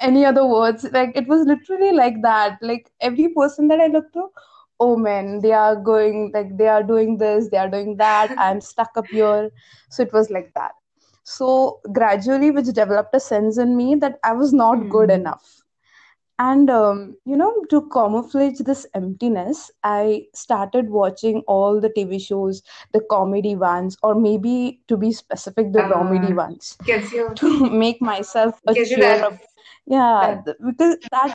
any 0.00 0.24
other 0.24 0.46
words. 0.46 0.84
Like 0.92 1.12
it 1.16 1.26
was 1.28 1.46
literally 1.46 1.92
like 1.92 2.22
that. 2.22 2.58
Like 2.62 2.90
every 3.00 3.28
person 3.28 3.68
that 3.68 3.80
I 3.80 3.86
looked 3.86 4.12
to, 4.14 4.28
oh 4.80 4.96
man, 4.96 5.40
they 5.40 5.52
are 5.52 5.76
going 5.76 6.30
like 6.34 6.56
they 6.56 6.68
are 6.68 6.82
doing 6.82 7.18
this, 7.18 7.48
they 7.50 7.56
are 7.58 7.68
doing 7.70 7.96
that. 7.96 8.32
I'm 8.36 8.60
stuck 8.60 8.90
up 8.96 9.08
here. 9.10 9.50
So 9.90 10.02
it 10.02 10.12
was 10.12 10.30
like 10.30 10.52
that. 10.54 10.72
So 11.24 11.80
gradually, 11.92 12.50
which 12.50 12.66
developed 12.66 13.14
a 13.14 13.20
sense 13.20 13.58
in 13.58 13.76
me 13.76 13.94
that 13.96 14.18
I 14.24 14.32
was 14.32 14.52
not 14.52 14.88
good 14.88 15.10
Hmm. 15.10 15.10
enough. 15.10 15.61
And 16.42 16.70
um, 16.70 17.16
you 17.24 17.36
know, 17.36 17.52
to 17.70 17.88
camouflage 17.92 18.58
this 18.60 18.86
emptiness, 18.94 19.70
I 19.84 20.26
started 20.34 20.90
watching 20.90 21.42
all 21.46 21.80
the 21.80 21.90
TV 21.90 22.18
shows, 22.18 22.62
the 22.92 23.00
comedy 23.00 23.54
ones, 23.56 23.96
or 24.02 24.14
maybe 24.14 24.80
to 24.88 24.96
be 24.96 25.12
specific, 25.12 25.72
the 25.72 25.82
comedy 25.84 26.32
Uh, 26.32 26.34
ones 26.34 26.78
gives 26.84 27.12
you 27.12 27.30
to 27.42 27.70
make 27.70 28.02
myself 28.02 28.60
a 28.66 28.76
cheer 28.76 29.22
up 29.22 29.38
yeah 29.86 30.36
because 30.66 30.96
that 31.10 31.34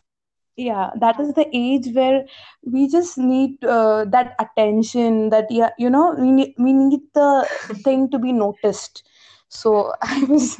yeah 0.55 0.91
that 0.99 1.19
is 1.19 1.33
the 1.33 1.45
age 1.53 1.87
where 1.93 2.25
we 2.63 2.87
just 2.89 3.17
need 3.17 3.63
uh, 3.65 4.05
that 4.05 4.35
attention 4.39 5.29
that 5.29 5.45
yeah 5.49 5.69
you 5.77 5.89
know 5.89 6.15
we 6.19 6.31
need, 6.31 6.53
we 6.57 6.73
need 6.73 7.01
the 7.13 7.47
thing 7.83 8.09
to 8.09 8.19
be 8.19 8.31
noticed 8.33 9.03
so 9.49 9.93
i 10.01 10.23
was 10.29 10.57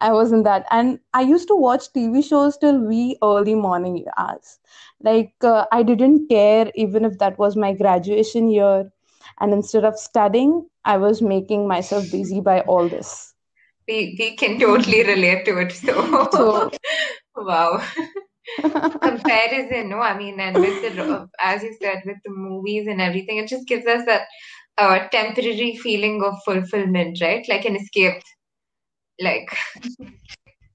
i 0.00 0.12
was 0.12 0.32
in 0.32 0.42
that. 0.44 0.66
And 0.70 0.98
i 1.14 1.22
used 1.22 1.48
to 1.48 1.56
watch 1.56 1.92
tv 1.92 2.22
shows 2.28 2.56
till 2.58 2.78
wee 2.80 3.18
early 3.22 3.54
morning 3.54 4.04
hours. 4.16 4.58
Like 5.00 5.32
uh, 5.42 5.66
i 5.72 5.82
didn't 5.82 6.28
care 6.28 6.70
even 6.74 7.04
if 7.04 7.18
that 7.18 7.38
was 7.38 7.56
my 7.56 7.72
graduation 7.74 8.50
year. 8.50 8.90
And 9.40 9.52
instead 9.52 9.84
of 9.84 9.98
studying 9.98 10.66
i 10.84 10.96
was 10.96 11.22
making 11.22 11.66
myself 11.68 12.10
busy 12.10 12.40
by 12.40 12.60
all 12.62 12.88
this. 12.88 13.34
We 13.88 14.16
we 14.18 14.36
can 14.36 14.58
totally 14.58 15.04
relate 15.04 15.44
to 15.46 15.58
it. 15.58 15.72
So. 15.72 16.28
So 16.32 16.70
wow. 17.36 17.82
Comparison, 19.02 19.88
no, 19.90 20.00
I 20.00 20.16
mean, 20.16 20.40
and 20.40 20.58
with 20.58 20.82
the, 20.82 21.28
as 21.40 21.62
you 21.62 21.74
said, 21.80 22.02
with 22.04 22.16
the 22.24 22.30
movies 22.30 22.86
and 22.86 23.00
everything, 23.00 23.38
it 23.38 23.48
just 23.48 23.66
gives 23.68 23.86
us 23.86 24.04
that 24.06 24.22
uh, 24.78 25.08
temporary 25.08 25.76
feeling 25.76 26.22
of 26.24 26.34
fulfillment, 26.44 27.18
right? 27.20 27.46
Like 27.48 27.64
an 27.64 27.76
escape. 27.76 28.22
Like, 29.20 29.50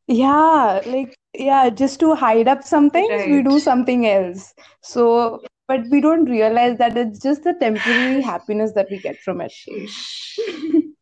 Yeah, 0.07 0.81
like, 0.85 1.15
yeah, 1.33 1.69
just 1.69 1.99
to 2.01 2.15
hide 2.15 2.47
up 2.47 2.63
some 2.63 2.89
things, 2.89 3.25
we 3.25 3.41
do 3.41 3.59
something 3.59 4.07
else. 4.07 4.53
So, 4.81 5.41
but 5.67 5.81
we 5.89 6.01
don't 6.01 6.25
realize 6.25 6.77
that 6.77 6.97
it's 6.97 7.19
just 7.19 7.43
the 7.43 7.53
temporary 7.59 8.21
happiness 8.21 8.73
that 8.73 8.87
we 8.89 8.99
get 8.99 9.17
from 9.19 9.41
it. 9.41 9.53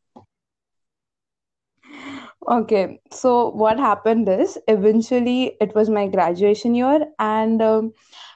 Okay, 2.48 3.00
so 3.12 3.50
what 3.52 3.80
happened 3.80 4.28
is 4.30 4.58
eventually 4.68 5.56
it 5.62 5.74
was 5.76 5.90
my 5.90 6.08
graduation 6.08 6.76
year, 6.76 7.06
and 7.20 7.62
um, 7.62 7.94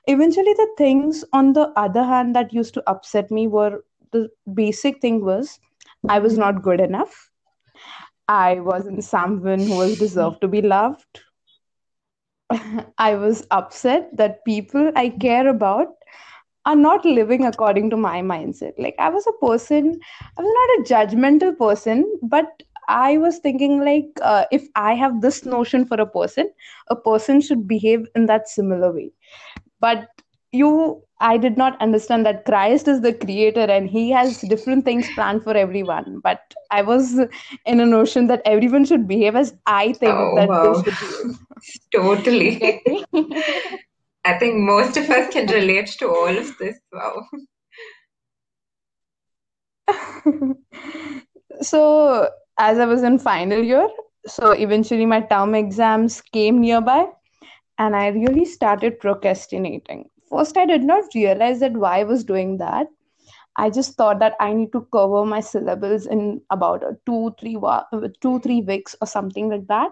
eventually 0.08 0.54
the 0.54 0.68
things 0.78 1.24
on 1.34 1.54
the 1.54 1.68
other 1.78 2.04
hand 2.04 2.36
that 2.36 2.54
used 2.54 2.74
to 2.76 2.84
upset 2.90 3.32
me 3.32 3.48
were 3.48 3.84
the 4.12 4.30
basic 4.54 5.02
thing 5.02 5.24
was 5.24 5.60
I 6.08 6.20
was 6.20 6.38
not 6.38 6.64
good 6.64 6.80
enough. 6.80 7.30
I 8.28 8.60
wasn't 8.60 9.04
someone 9.04 9.60
who 9.60 9.78
was 9.78 9.98
deserved 10.00 10.42
to 10.42 10.48
be 10.48 10.62
loved. 10.62 11.22
I 12.98 13.16
was 13.16 13.46
upset 13.52 14.16
that 14.18 14.44
people 14.46 14.92
I 14.96 15.10
care 15.10 15.48
about 15.48 15.90
are 16.66 16.76
not 16.76 17.06
living 17.06 17.46
according 17.46 17.90
to 17.92 17.98
my 17.98 18.22
mindset. 18.22 18.74
Like 18.78 18.96
I 19.00 19.10
was 19.10 19.26
a 19.28 19.46
person, 19.46 20.00
I 20.38 20.42
was 20.42 20.54
not 20.60 20.80
a 20.80 20.94
judgmental 20.94 21.58
person, 21.58 22.06
but 22.22 22.64
I 22.90 23.18
was 23.18 23.40
thinking 23.40 23.84
like 23.84 24.10
uh, 24.22 24.46
if 24.52 24.68
I 24.76 24.94
have 24.96 25.22
this 25.22 25.46
notion 25.46 25.86
for 25.86 26.00
a 26.00 26.06
person, 26.06 26.52
a 26.90 26.96
person 26.96 27.42
should 27.42 27.68
behave 27.68 28.08
in 28.16 28.26
that 28.28 28.48
similar 28.50 28.92
way. 28.94 29.12
But 29.80 30.08
you, 30.52 31.04
I 31.20 31.38
did 31.38 31.58
not 31.58 31.80
understand 31.82 32.26
that 32.26 32.46
Christ 32.46 32.88
is 32.88 33.02
the 33.02 33.14
creator 33.14 33.62
and 33.62 33.90
he 33.90 34.12
has 34.12 34.42
different 34.42 34.86
things 34.86 35.10
planned 35.10 35.44
for 35.44 35.56
everyone. 35.56 36.20
But 36.24 36.40
I 36.72 36.82
was 36.82 37.20
in 37.66 37.80
a 37.80 37.86
notion 37.86 38.28
that 38.28 38.42
everyone 38.46 38.86
should 38.86 39.08
behave 39.08 39.36
as 39.36 39.54
I 39.66 39.94
think 39.94 40.36
Oh, 40.36 40.36
that 40.36 40.62
they 40.62 40.74
wow. 40.74 40.84
should 40.84 40.98
behave. 41.00 41.38
Totally. 41.94 42.82
I 44.26 44.38
think 44.38 44.56
most 44.58 44.98
of 44.98 45.10
us 45.10 45.32
can 45.34 45.48
relate 45.48 45.88
to 46.00 46.08
all 46.10 46.38
of 46.38 46.58
this. 46.58 46.80
Wow. 46.92 47.26
so 51.62 52.30
as 52.60 52.80
i 52.80 52.86
was 52.86 53.04
in 53.04 53.18
final 53.20 53.64
year 53.64 53.88
so 54.28 54.52
eventually 54.52 55.06
my 55.06 55.20
term 55.22 55.56
exams 55.56 56.22
came 56.38 56.60
nearby 56.62 57.06
and 57.78 57.96
i 57.96 58.08
really 58.08 58.46
started 58.46 59.00
procrastinating 59.00 60.06
first 60.30 60.58
i 60.58 60.66
did 60.66 60.84
not 60.84 61.04
realize 61.16 61.60
that 61.60 61.74
why 61.74 62.00
i 62.00 62.04
was 62.04 62.24
doing 62.24 62.58
that 62.58 62.88
i 63.56 63.70
just 63.70 63.96
thought 63.96 64.20
that 64.20 64.36
i 64.40 64.54
need 64.54 64.72
to 64.72 64.88
cover 64.92 65.26
my 65.26 65.40
syllables 65.40 66.06
in 66.06 66.42
about 66.50 66.84
a 66.84 66.98
two 67.06 67.34
three 67.40 67.56
wa- 67.56 67.86
two 68.22 68.40
three 68.40 68.62
weeks 68.62 68.96
or 69.02 69.08
something 69.08 69.50
like 69.50 69.68
that 69.68 69.92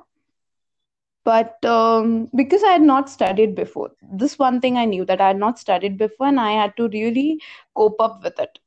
but 1.24 1.64
um, 1.66 2.30
because 2.36 2.64
i 2.64 2.72
had 2.72 2.82
not 2.82 3.10
studied 3.10 3.56
before 3.56 3.90
this 4.14 4.38
one 4.40 4.60
thing 4.62 4.78
i 4.78 4.86
knew 4.86 5.06
that 5.06 5.22
i 5.22 5.28
had 5.28 5.38
not 5.38 5.60
studied 5.60 5.98
before 5.98 6.28
and 6.28 6.40
i 6.40 6.52
had 6.52 6.76
to 6.78 6.88
really 6.90 7.40
cope 7.76 8.00
up 8.00 8.24
with 8.24 8.40
it 8.40 8.60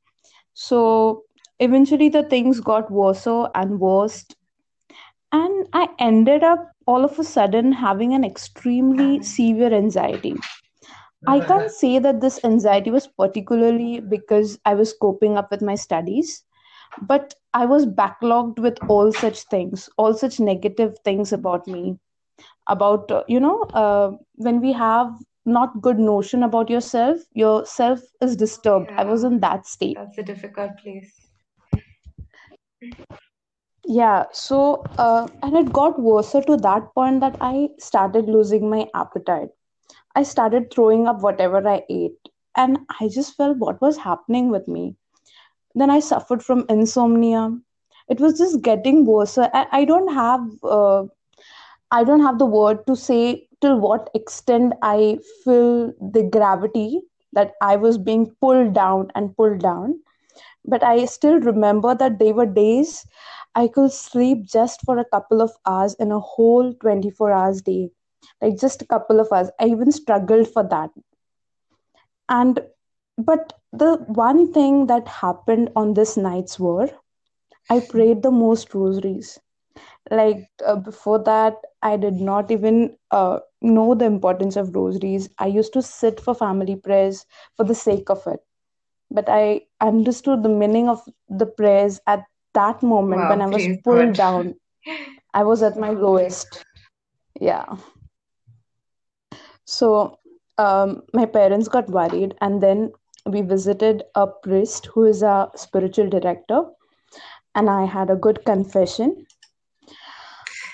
so 0.55 1.25
eventually 1.61 2.09
the 2.09 2.23
things 2.25 2.61
got 2.61 2.91
worse 2.91 3.27
and 3.27 3.81
worse. 3.81 4.25
And 5.33 5.69
I 5.73 5.89
ended 5.99 6.43
up 6.43 6.73
all 6.87 7.05
of 7.05 7.19
a 7.19 7.25
sudden 7.25 7.73
having 7.73 8.15
an 8.15 8.25
extremely 8.25 9.23
severe 9.23 9.73
anxiety. 9.73 10.35
I 11.27 11.41
can't 11.49 11.71
say 11.71 11.99
that 11.99 12.21
this 12.21 12.43
anxiety 12.45 12.91
was 12.91 13.07
particularly 13.07 14.01
because 14.01 14.59
I 14.65 14.75
was 14.75 14.93
coping 14.93 15.37
up 15.37 15.51
with 15.51 15.63
my 15.63 15.75
studies, 15.75 16.45
but 17.03 17.35
I 17.53 17.67
was 17.67 17.87
backlogged 17.87 18.59
with 18.59 18.79
all 18.89 19.13
such 19.13 19.43
things, 19.45 19.89
all 19.97 20.15
such 20.15 20.39
negative 20.41 20.99
things 21.05 21.33
about 21.33 21.67
me. 21.67 21.99
About, 22.69 23.11
uh, 23.11 23.25
you 23.29 23.41
know, 23.41 23.63
uh, 23.73 24.13
when 24.37 24.61
we 24.61 24.73
have 24.73 25.13
not 25.45 25.81
good 25.81 25.99
notion 25.99 26.43
about 26.43 26.69
yourself, 26.71 27.19
your 27.33 27.65
self 27.65 28.01
is 28.21 28.37
disturbed. 28.37 28.91
I 28.97 29.05
was 29.05 29.25
in 29.25 29.41
that 29.41 29.67
state 29.67 29.97
that's 29.97 30.19
a 30.19 30.23
difficult 30.23 30.77
place. 30.79 31.13
Yeah, 33.87 34.25
so 34.33 34.85
uh, 34.99 35.27
and 35.43 35.57
it 35.57 35.73
got 35.73 35.99
worse 36.01 36.33
to 36.33 36.57
that 36.57 36.95
point 36.95 37.21
that 37.21 37.37
I 37.41 37.71
started 37.79 38.27
losing 38.27 38.69
my 38.71 38.87
appetite. 38.95 39.49
I 40.19 40.23
started 40.25 40.73
throwing 40.73 41.07
up 41.09 41.23
whatever 41.23 41.67
I 41.69 41.85
ate, 41.89 42.31
and 42.57 42.79
I 43.01 43.09
just 43.09 43.37
felt 43.37 43.59
what 43.59 43.81
was 43.81 43.99
happening 43.99 44.51
with 44.51 44.69
me. 44.69 44.97
Then 45.75 45.91
I 45.91 46.01
suffered 46.01 46.43
from 46.43 46.67
insomnia. 46.69 47.59
It 48.09 48.21
was 48.21 48.39
just 48.39 48.63
getting 48.63 49.05
worse. 49.07 49.39
I, 49.39 49.67
I 49.73 49.85
don't 49.85 50.13
have 50.15 50.49
uh, 50.65 51.05
I 51.91 52.05
don't 52.05 52.23
have 52.23 52.39
the 52.39 52.47
word 52.47 52.87
to 52.87 52.97
say 52.97 53.49
till 53.61 53.79
what 53.79 54.11
extent 54.15 54.75
I 54.83 55.19
feel 55.45 55.93
the 56.01 56.23
gravity 56.25 57.03
that 57.33 57.55
I 57.63 57.77
was 57.77 57.99
being 57.99 58.35
pulled 58.41 58.75
down 58.75 59.11
and 59.15 59.37
pulled 59.37 59.61
down 59.61 60.01
but 60.65 60.83
I 60.85 61.05
still 61.07 61.41
remember 61.41 61.95
that 61.95 62.19
there 62.19 62.35
were 62.35 62.47
days 62.47 63.07
I 63.55 63.69
could 63.69 63.93
sleep 63.93 64.45
just 64.45 64.83
for 64.83 64.99
a 64.99 65.05
couple 65.05 65.41
of 65.43 65.53
hours 65.67 65.95
in 65.95 66.13
a 66.13 66.21
whole 66.21 66.73
24 66.75 67.33
hours 67.33 67.63
day. 67.63 67.91
Like 68.41 68.59
just 68.59 68.83
a 68.83 68.87
couple 68.87 69.21
of 69.21 69.33
us 69.33 69.51
I 69.61 69.67
even 69.67 69.91
struggled 69.93 70.49
for 70.49 70.63
that. 70.65 70.91
And 72.29 72.61
but 73.17 73.53
the 73.73 73.97
one 74.07 74.53
thing 74.53 74.87
that 74.87 75.09
happened 75.09 75.71
on 75.77 75.95
this 75.95 76.17
nights 76.17 76.59
war 76.59 76.89
I 77.71 77.81
prayed 77.81 78.23
the 78.23 78.31
most 78.31 78.75
rosaries. 78.75 79.39
Like 80.11 80.49
uh, 80.67 80.77
before 80.77 81.19
that, 81.25 81.57
I 81.83 81.97
did 81.97 82.15
not 82.21 82.51
even 82.51 82.97
uh, 83.11 83.41
know 83.61 83.95
the 83.95 84.05
importance 84.07 84.57
of 84.57 84.75
rosaries. 84.75 85.29
I 85.39 85.47
used 85.47 85.73
to 85.75 85.83
sit 85.83 86.21
for 86.21 86.35
family 86.35 86.77
prayers 86.77 87.27
for 87.57 87.65
the 87.65 87.75
sake 87.75 88.11
of 88.11 88.27
it 88.27 88.41
but 89.11 89.29
I 89.29 89.63
understood 89.81 90.43
the 90.43 90.49
meaning 90.49 90.89
of 90.89 91.01
the 91.29 91.47
prayers 91.47 92.01
at 92.07 92.25
that 92.55 92.83
moment 92.83 93.29
when 93.29 93.41
I 93.41 93.47
was 93.47 93.69
pulled 93.85 94.17
God. 94.17 94.17
down. 94.17 94.55
I 95.35 95.43
was 95.45 95.63
at 95.63 95.77
my 95.77 95.91
lowest. 95.91 96.65
Yeah. 97.41 97.77
So 99.69 100.19
um, 100.59 101.03
my 101.15 101.27
parents 101.27 101.69
got 101.69 101.89
worried, 101.91 102.35
and 102.41 102.63
then 102.63 102.93
we 103.27 103.43
visited 103.43 104.05
a 104.15 104.27
priest 104.27 104.87
who 104.95 105.05
is 105.05 105.23
a 105.23 105.51
spiritual 105.57 106.09
director, 106.09 106.63
and 107.55 107.71
I 107.71 107.85
had 107.87 108.11
a 108.11 108.17
good 108.17 108.45
confession. 108.45 109.27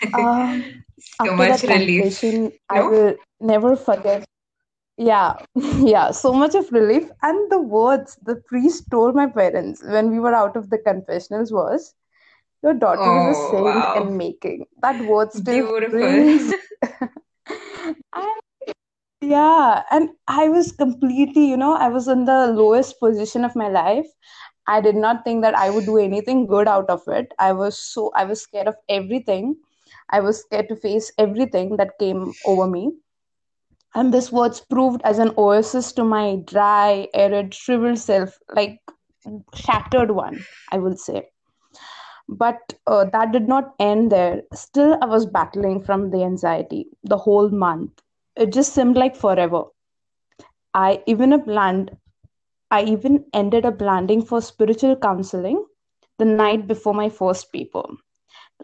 Um, 0.12 0.84
So 1.24 1.36
after 1.36 1.44
much 1.44 1.62
relief. 1.64 2.12
confession, 2.12 2.52
I 2.70 2.82
will 2.82 3.16
never 3.40 3.76
forget. 3.76 4.24
Yeah, 4.96 5.34
yeah, 5.54 6.10
so 6.10 6.32
much 6.32 6.54
of 6.54 6.70
relief. 6.72 7.10
And 7.22 7.50
the 7.50 7.60
words 7.60 8.16
the 8.22 8.36
priest 8.36 8.90
told 8.90 9.14
my 9.14 9.26
parents 9.26 9.82
when 9.84 10.10
we 10.10 10.20
were 10.20 10.34
out 10.34 10.56
of 10.56 10.70
the 10.70 10.78
confessionals 10.78 11.52
was, 11.52 11.94
Your 12.62 12.74
daughter 12.74 13.14
is 13.14 13.26
a 13.26 13.34
Oh, 13.34 13.50
saint 13.50 13.86
wow. 13.86 13.94
in 13.94 14.16
making. 14.16 14.66
That 14.82 15.02
word 15.02 15.32
still 15.32 15.68
Beautiful. 15.70 15.90
rings. 15.90 16.52
yeah, 19.24 19.82
and 19.90 20.10
I 20.28 20.48
was 20.48 20.72
completely, 20.72 21.46
you 21.48 21.56
know, 21.56 21.74
I 21.74 21.88
was 21.88 22.08
in 22.08 22.24
the 22.24 22.48
lowest 22.48 23.00
position 23.00 23.44
of 23.44 23.56
my 23.56 23.68
life. 23.68 24.06
I 24.66 24.80
did 24.80 24.96
not 24.96 25.24
think 25.24 25.42
that 25.42 25.56
I 25.56 25.70
would 25.70 25.84
do 25.86 25.98
anything 25.98 26.46
good 26.46 26.68
out 26.68 26.88
of 26.90 27.02
it. 27.08 27.32
I 27.38 27.52
was 27.52 27.78
so, 27.78 28.10
I 28.14 28.24
was 28.24 28.42
scared 28.42 28.68
of 28.68 28.76
everything. 28.88 29.56
I 30.10 30.20
was 30.20 30.40
scared 30.40 30.68
to 30.68 30.76
face 30.76 31.12
everything 31.18 31.76
that 31.76 31.98
came 31.98 32.32
over 32.46 32.66
me. 32.66 32.92
And 33.94 34.12
this 34.14 34.32
words 34.32 34.60
proved 34.60 35.02
as 35.04 35.18
an 35.18 35.32
oasis 35.38 35.92
to 35.94 36.04
my 36.04 36.36
dry, 36.44 37.08
arid, 37.14 37.54
shriveled 37.54 37.98
self, 37.98 38.38
like 38.54 38.80
shattered 39.54 40.10
one, 40.12 40.44
I 40.72 40.78
will 40.78 40.96
say. 40.96 41.30
But 42.28 42.74
uh, 42.86 43.04
that 43.06 43.32
did 43.32 43.48
not 43.48 43.74
end 43.80 44.12
there. 44.12 44.42
Still, 44.54 44.98
I 45.02 45.06
was 45.06 45.26
battling 45.26 45.82
from 45.82 46.10
the 46.10 46.24
anxiety 46.24 46.88
the 47.02 47.18
whole 47.18 47.50
month. 47.50 48.03
It 48.36 48.52
just 48.52 48.72
seemed 48.72 48.96
like 48.96 49.16
forever. 49.16 49.64
I 50.74 51.02
even 51.06 51.40
planned 51.42 51.96
I 52.70 52.82
even 52.82 53.24
ended 53.32 53.64
up 53.66 53.80
landing 53.80 54.22
for 54.22 54.40
spiritual 54.40 54.96
counseling 54.96 55.64
the 56.18 56.24
night 56.24 56.66
before 56.66 56.94
my 56.94 57.08
first 57.08 57.52
paper. 57.52 57.82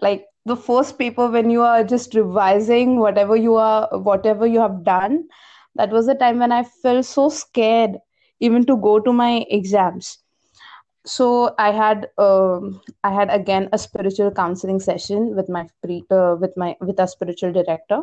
Like 0.00 0.26
the 0.44 0.56
first 0.56 0.98
paper 0.98 1.28
when 1.28 1.50
you 1.50 1.62
are 1.62 1.84
just 1.84 2.14
revising 2.14 2.98
whatever 2.98 3.36
you 3.36 3.54
are 3.56 3.88
whatever 3.98 4.46
you 4.46 4.60
have 4.60 4.84
done, 4.84 5.28
that 5.74 5.90
was 5.90 6.06
the 6.06 6.14
time 6.14 6.38
when 6.38 6.52
I 6.52 6.62
felt 6.64 7.04
so 7.06 7.28
scared 7.28 7.98
even 8.40 8.64
to 8.66 8.76
go 8.76 8.98
to 9.00 9.12
my 9.12 9.44
exams. 9.50 10.18
So 11.04 11.54
I 11.58 11.70
had 11.72 12.08
um, 12.18 12.80
I 13.04 13.10
had 13.12 13.30
again 13.30 13.68
a 13.72 13.78
spiritual 13.78 14.30
counseling 14.32 14.80
session 14.80 15.34
with 15.36 15.48
my 15.48 15.68
pre, 15.82 16.04
uh, 16.10 16.36
with 16.40 16.56
my 16.56 16.76
with 16.80 16.98
a 17.00 17.06
spiritual 17.08 17.52
director 17.52 18.02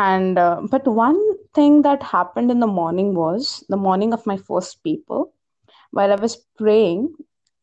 and 0.00 0.38
uh, 0.38 0.60
but 0.70 0.86
one 0.86 1.20
thing 1.54 1.82
that 1.82 2.02
happened 2.12 2.50
in 2.50 2.60
the 2.60 2.66
morning 2.78 3.14
was 3.14 3.64
the 3.68 3.76
morning 3.86 4.12
of 4.16 4.26
my 4.30 4.36
first 4.50 4.82
paper 4.88 5.20
while 5.98 6.12
i 6.12 6.20
was 6.26 6.36
praying 6.62 7.02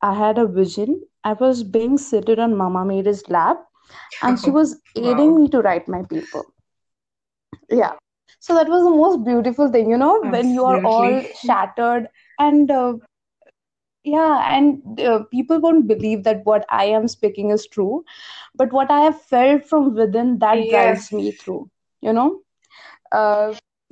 i 0.01 0.13
had 0.13 0.37
a 0.37 0.47
vision. 0.47 1.01
I 1.23 1.33
was 1.33 1.63
being 1.63 1.97
seated 1.97 2.39
on 2.39 2.55
mama 2.57 2.83
mary's 2.85 3.27
lap 3.29 3.65
and 4.21 4.39
she 4.39 4.51
was 4.59 4.75
aiding 4.95 5.35
Wow. 5.35 5.37
me 5.37 5.47
to 5.49 5.61
write 5.61 5.87
my 5.87 6.03
paper. 6.03 6.43
Yeah. 7.69 7.93
So 8.39 8.53
that 8.55 8.67
was 8.69 8.83
the 8.83 8.89
most 8.91 9.23
beautiful 9.25 9.71
thing 9.71 9.89
you 9.89 9.97
know 9.97 10.25
when 10.25 10.51
you 10.51 10.63
are 10.65 10.79
all 10.79 11.23
shattered 11.33 12.09
and 12.39 12.69
uh, 12.71 12.95
yeah 14.03 14.55
and 14.55 14.99
uh, 15.01 15.19
people 15.31 15.59
won't 15.59 15.87
believe 15.87 16.23
that 16.23 16.41
what 16.45 16.65
i 16.69 16.85
am 16.85 17.07
speaking 17.07 17.49
is 17.55 17.65
true 17.67 18.03
but 18.55 18.71
what 18.73 18.91
i 18.91 18.99
have 19.01 19.19
felt 19.33 19.65
from 19.65 19.93
within 19.95 20.37
that 20.39 20.67
Yes. 20.69 20.69
drives 20.69 21.11
me 21.11 21.31
through 21.31 21.69
you 22.05 22.13
know? 22.13 22.41
Uh, 23.11 23.53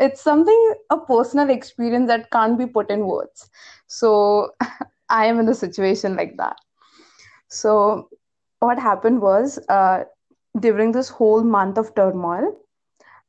it's 0.00 0.22
something 0.22 0.74
a 0.90 0.98
personal 0.98 1.50
experience 1.50 2.08
that 2.08 2.30
can't 2.30 2.58
be 2.58 2.66
put 2.66 2.90
in 2.90 3.06
words. 3.06 3.50
So 3.86 4.50
i 5.10 5.26
am 5.26 5.40
in 5.40 5.48
a 5.48 5.54
situation 5.54 6.16
like 6.16 6.36
that. 6.38 6.56
So 7.48 8.08
what 8.60 8.78
happened 8.78 9.20
was 9.22 9.58
uh, 9.68 10.04
during 10.58 10.92
this 10.92 11.10
whole 11.10 11.42
month 11.44 11.78
of 11.78 11.94
turmoil 11.94 12.56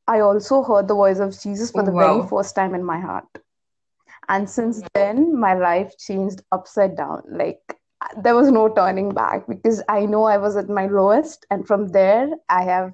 i 0.07 0.19
also 0.19 0.61
heard 0.63 0.87
the 0.87 0.95
voice 0.99 1.19
of 1.19 1.39
jesus 1.41 1.71
for 1.71 1.83
the 1.83 1.91
very 1.99 2.21
first 2.21 2.55
time 2.55 2.73
in 2.75 2.83
my 2.83 2.99
heart. 2.99 3.27
And 4.29 4.49
since 4.49 4.81
then 4.93 5.37
my 5.39 5.53
life 5.53 5.97
changed 5.97 6.41
upside 6.51 6.95
down. 6.97 7.23
Like 7.29 7.79
there 8.21 8.35
was 8.35 8.51
no 8.51 8.67
turning 8.69 9.09
back 9.11 9.47
because 9.47 9.81
i 9.89 10.05
know 10.05 10.23
i 10.25 10.37
was 10.37 10.57
at 10.57 10.69
my 10.69 10.87
lowest 10.87 11.45
and 11.51 11.67
from 11.67 11.87
there 11.89 12.29
i 12.49 12.63
have 12.63 12.93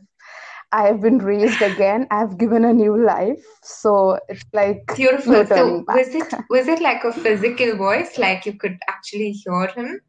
I 0.71 0.83
have 0.87 1.01
been 1.01 1.19
raised 1.19 1.61
again. 1.61 2.07
I 2.11 2.19
have 2.19 2.37
given 2.37 2.65
a 2.65 2.73
new 2.73 2.97
life. 3.03 3.43
So 3.63 4.19
it's 4.29 4.45
like 4.53 4.83
no 4.87 4.95
Beautiful. 4.95 5.45
So 5.45 5.53
turning 5.55 5.85
was 5.87 6.07
it 6.15 6.33
was 6.49 6.67
it 6.67 6.81
like 6.81 7.03
a 7.03 7.11
physical 7.13 7.75
voice, 7.77 8.17
like 8.17 8.45
you 8.45 8.53
could 8.53 8.77
actually 8.87 9.31
hear 9.31 9.67
him? 9.67 10.01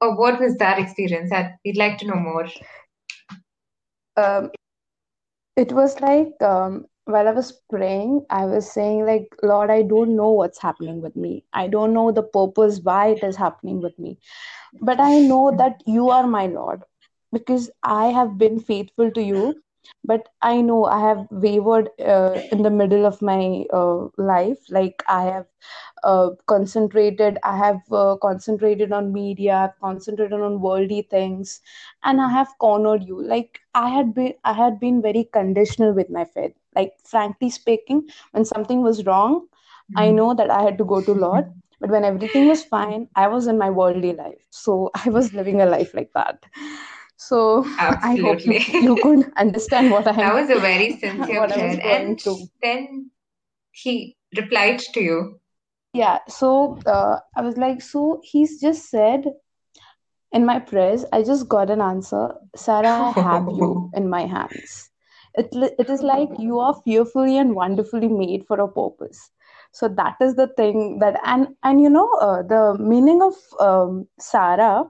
Or 0.00 0.16
what 0.16 0.40
was 0.40 0.56
that 0.56 0.78
experience? 0.78 1.32
I'd, 1.32 1.54
we'd 1.64 1.76
like 1.76 1.98
to 1.98 2.06
know 2.06 2.16
more. 2.16 2.48
Um, 4.16 4.50
it 5.56 5.72
was 5.72 6.00
like 6.00 6.40
um, 6.42 6.86
while 7.04 7.28
I 7.28 7.32
was 7.32 7.52
praying, 7.70 8.24
I 8.30 8.44
was 8.46 8.70
saying, 8.70 9.06
like, 9.06 9.28
Lord, 9.42 9.70
I 9.70 9.82
don't 9.82 10.16
know 10.16 10.30
what's 10.30 10.60
happening 10.60 11.00
with 11.00 11.16
me. 11.16 11.44
I 11.52 11.68
don't 11.68 11.92
know 11.92 12.12
the 12.12 12.22
purpose 12.22 12.80
why 12.82 13.08
it 13.08 13.22
is 13.22 13.36
happening 13.36 13.80
with 13.80 13.98
me. 13.98 14.18
But 14.80 15.00
I 15.00 15.18
know 15.18 15.54
that 15.56 15.82
you 15.86 16.10
are 16.10 16.26
my 16.26 16.46
Lord 16.46 16.82
because 17.32 17.70
I 17.82 18.06
have 18.06 18.38
been 18.38 18.60
faithful 18.60 19.10
to 19.12 19.22
you. 19.22 19.62
But 20.04 20.28
I 20.42 20.60
know 20.60 20.84
I 20.86 21.00
have 21.00 21.26
wavered 21.30 21.90
uh, 22.00 22.40
in 22.50 22.62
the 22.62 22.70
middle 22.70 23.06
of 23.06 23.20
my 23.22 23.64
uh, 23.72 24.08
life. 24.16 24.58
Like 24.70 25.02
I 25.08 25.24
have 25.24 25.46
uh, 26.04 26.30
concentrated, 26.46 27.38
I 27.42 27.56
have 27.56 27.80
uh, 27.92 28.16
concentrated 28.20 28.92
on 28.92 29.12
media, 29.12 29.54
I've 29.56 29.80
concentrated 29.80 30.40
on 30.40 30.60
worldly 30.60 31.02
things, 31.10 31.60
and 32.04 32.20
I 32.20 32.28
have 32.30 32.48
cornered 32.58 33.04
you. 33.04 33.22
Like 33.22 33.60
I 33.74 33.88
had 33.90 34.14
been, 34.14 34.34
I 34.44 34.52
had 34.52 34.80
been 34.80 35.02
very 35.02 35.24
conditional 35.32 35.92
with 35.92 36.10
my 36.10 36.24
faith. 36.24 36.54
Like 36.74 36.94
frankly 37.04 37.50
speaking, 37.50 38.08
when 38.32 38.44
something 38.44 38.82
was 38.82 39.06
wrong, 39.06 39.46
I 39.96 40.10
know 40.10 40.34
that 40.34 40.50
I 40.50 40.62
had 40.62 40.78
to 40.78 40.84
go 40.84 41.00
to 41.00 41.12
Lord 41.12 41.44
but 41.80 41.90
when 41.90 42.04
everything 42.04 42.46
was 42.46 42.62
fine, 42.62 43.08
I 43.16 43.26
was 43.26 43.48
in 43.48 43.58
my 43.58 43.68
worldly 43.68 44.12
life. 44.12 44.46
So 44.50 44.90
I 45.04 45.08
was 45.10 45.32
living 45.34 45.60
a 45.60 45.66
life 45.66 45.94
like 45.94 46.12
that. 46.14 46.44
So 47.28 47.64
I 47.78 48.16
hope 48.16 48.44
you 48.44 48.58
you 48.80 48.96
could 49.02 49.30
understand 49.36 49.90
what 49.90 50.08
I'm 50.08 50.34
was 50.34 50.50
a 50.50 50.58
very 50.60 50.90
sincere 50.98 51.46
prayer. 51.48 51.80
And 51.82 52.20
through. 52.20 52.48
then 52.62 53.10
he 53.70 54.16
replied 54.36 54.80
to 54.94 55.00
you. 55.00 55.40
Yeah. 55.94 56.18
So 56.28 56.78
uh, 56.86 57.18
I 57.36 57.42
was 57.42 57.56
like, 57.56 57.80
so 57.80 58.20
he's 58.24 58.60
just 58.60 58.90
said 58.90 59.24
in 60.32 60.46
my 60.46 60.58
prayers, 60.58 61.04
I 61.12 61.22
just 61.22 61.48
got 61.48 61.70
an 61.70 61.80
answer. 61.80 62.34
Sarah, 62.56 62.88
I 62.88 63.10
have 63.10 63.46
you 63.48 63.90
in 63.94 64.08
my 64.08 64.26
hands. 64.26 64.90
It, 65.34 65.48
it 65.78 65.88
is 65.88 66.02
like 66.02 66.28
you 66.38 66.58
are 66.58 66.74
fearfully 66.84 67.38
and 67.38 67.54
wonderfully 67.54 68.08
made 68.08 68.46
for 68.46 68.58
a 68.60 68.68
purpose. 68.68 69.30
So 69.72 69.88
that 69.88 70.16
is 70.20 70.34
the 70.36 70.48
thing 70.48 70.98
that, 70.98 71.18
and 71.24 71.48
and 71.62 71.80
you 71.80 71.88
know, 71.88 72.10
uh, 72.20 72.42
the 72.42 72.76
meaning 72.78 73.22
of 73.22 73.34
um, 73.58 74.06
Sarah 74.18 74.84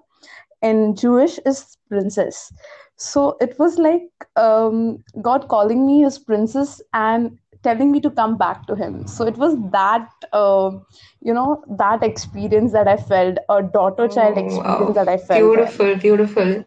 in 0.63 0.95
Jewish 0.97 1.39
is 1.47 1.77
princess. 1.89 2.53
So 2.97 3.37
it 3.41 3.59
was 3.59 3.79
like 3.79 4.03
um, 4.37 5.03
God 5.21 5.49
calling 5.49 5.87
me 5.87 6.03
his 6.03 6.19
princess 6.19 6.81
and 6.95 7.39
telling 7.63 7.91
me 7.93 8.01
to 8.01 8.11
come 8.11 8.37
back 8.37 8.67
to 8.67 8.75
him. 8.75 9.07
So 9.07 9.27
it 9.27 9.37
was 9.37 9.57
that, 9.71 10.09
uh, 10.33 10.71
you 11.21 11.33
know, 11.35 11.65
that 11.79 12.03
experience 12.03 12.73
that 12.73 12.89
I 12.89 12.97
felt, 12.97 13.39
a 13.49 13.63
daughter 13.63 14.09
child 14.09 14.37
Oh, 14.37 14.47
experience 14.47 14.95
wow. 14.97 15.05
that 15.05 15.09
I 15.09 15.17
felt. 15.17 15.55
Beautiful, 15.55 15.97
beautiful. 15.97 16.65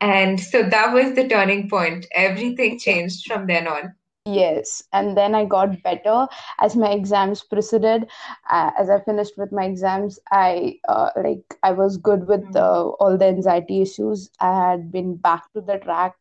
And 0.00 0.40
so 0.40 0.62
that 0.62 0.92
was 0.92 1.14
the 1.14 1.28
turning 1.28 1.68
point. 1.68 2.06
Everything 2.12 2.78
changed 2.78 3.26
from 3.26 3.46
then 3.46 3.66
on. 3.66 3.94
Yes, 4.26 4.82
and 4.92 5.16
then 5.16 5.34
I 5.34 5.44
got 5.44 5.82
better 5.82 6.26
as 6.60 6.76
my 6.76 6.90
exams 6.90 7.42
proceeded. 7.44 8.08
Uh, 8.50 8.70
as 8.78 8.90
I 8.90 9.00
finished 9.00 9.38
with 9.38 9.52
my 9.52 9.64
exams, 9.64 10.18
I 10.32 10.80
uh, 10.88 11.10
like 11.16 11.56
I 11.62 11.72
was 11.72 11.96
good 11.96 12.26
with 12.28 12.44
Mm. 12.44 12.56
uh, 12.56 12.88
all 13.04 13.16
the 13.18 13.26
anxiety 13.26 13.80
issues. 13.82 14.30
I 14.40 14.52
had 14.70 14.90
been 14.92 15.16
back 15.16 15.52
to 15.52 15.60
the 15.60 15.78
track. 15.78 16.14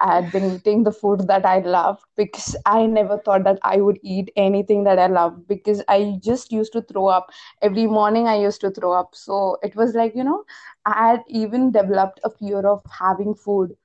I 0.00 0.14
had 0.16 0.32
been 0.32 0.44
eating 0.56 0.84
the 0.84 0.92
food 0.92 1.26
that 1.28 1.46
I 1.46 1.60
loved 1.60 2.04
because 2.16 2.56
I 2.66 2.86
never 2.86 3.18
thought 3.18 3.44
that 3.44 3.58
I 3.62 3.76
would 3.76 3.98
eat 4.02 4.30
anything 4.36 4.84
that 4.84 4.98
I 4.98 5.06
loved 5.06 5.46
because 5.48 5.82
I 5.88 6.18
just 6.22 6.52
used 6.52 6.72
to 6.74 6.82
throw 6.82 7.06
up. 7.06 7.30
Every 7.62 7.86
morning 7.86 8.26
I 8.28 8.36
used 8.40 8.60
to 8.62 8.70
throw 8.70 8.92
up. 8.92 9.14
So 9.14 9.58
it 9.62 9.76
was 9.76 9.94
like, 9.94 10.14
you 10.16 10.24
know, 10.24 10.44
I 10.86 11.10
had 11.10 11.22
even 11.28 11.70
developed 11.72 12.20
a 12.24 12.30
fear 12.30 12.66
of 12.66 12.82
having 13.00 13.34
food 13.34 13.76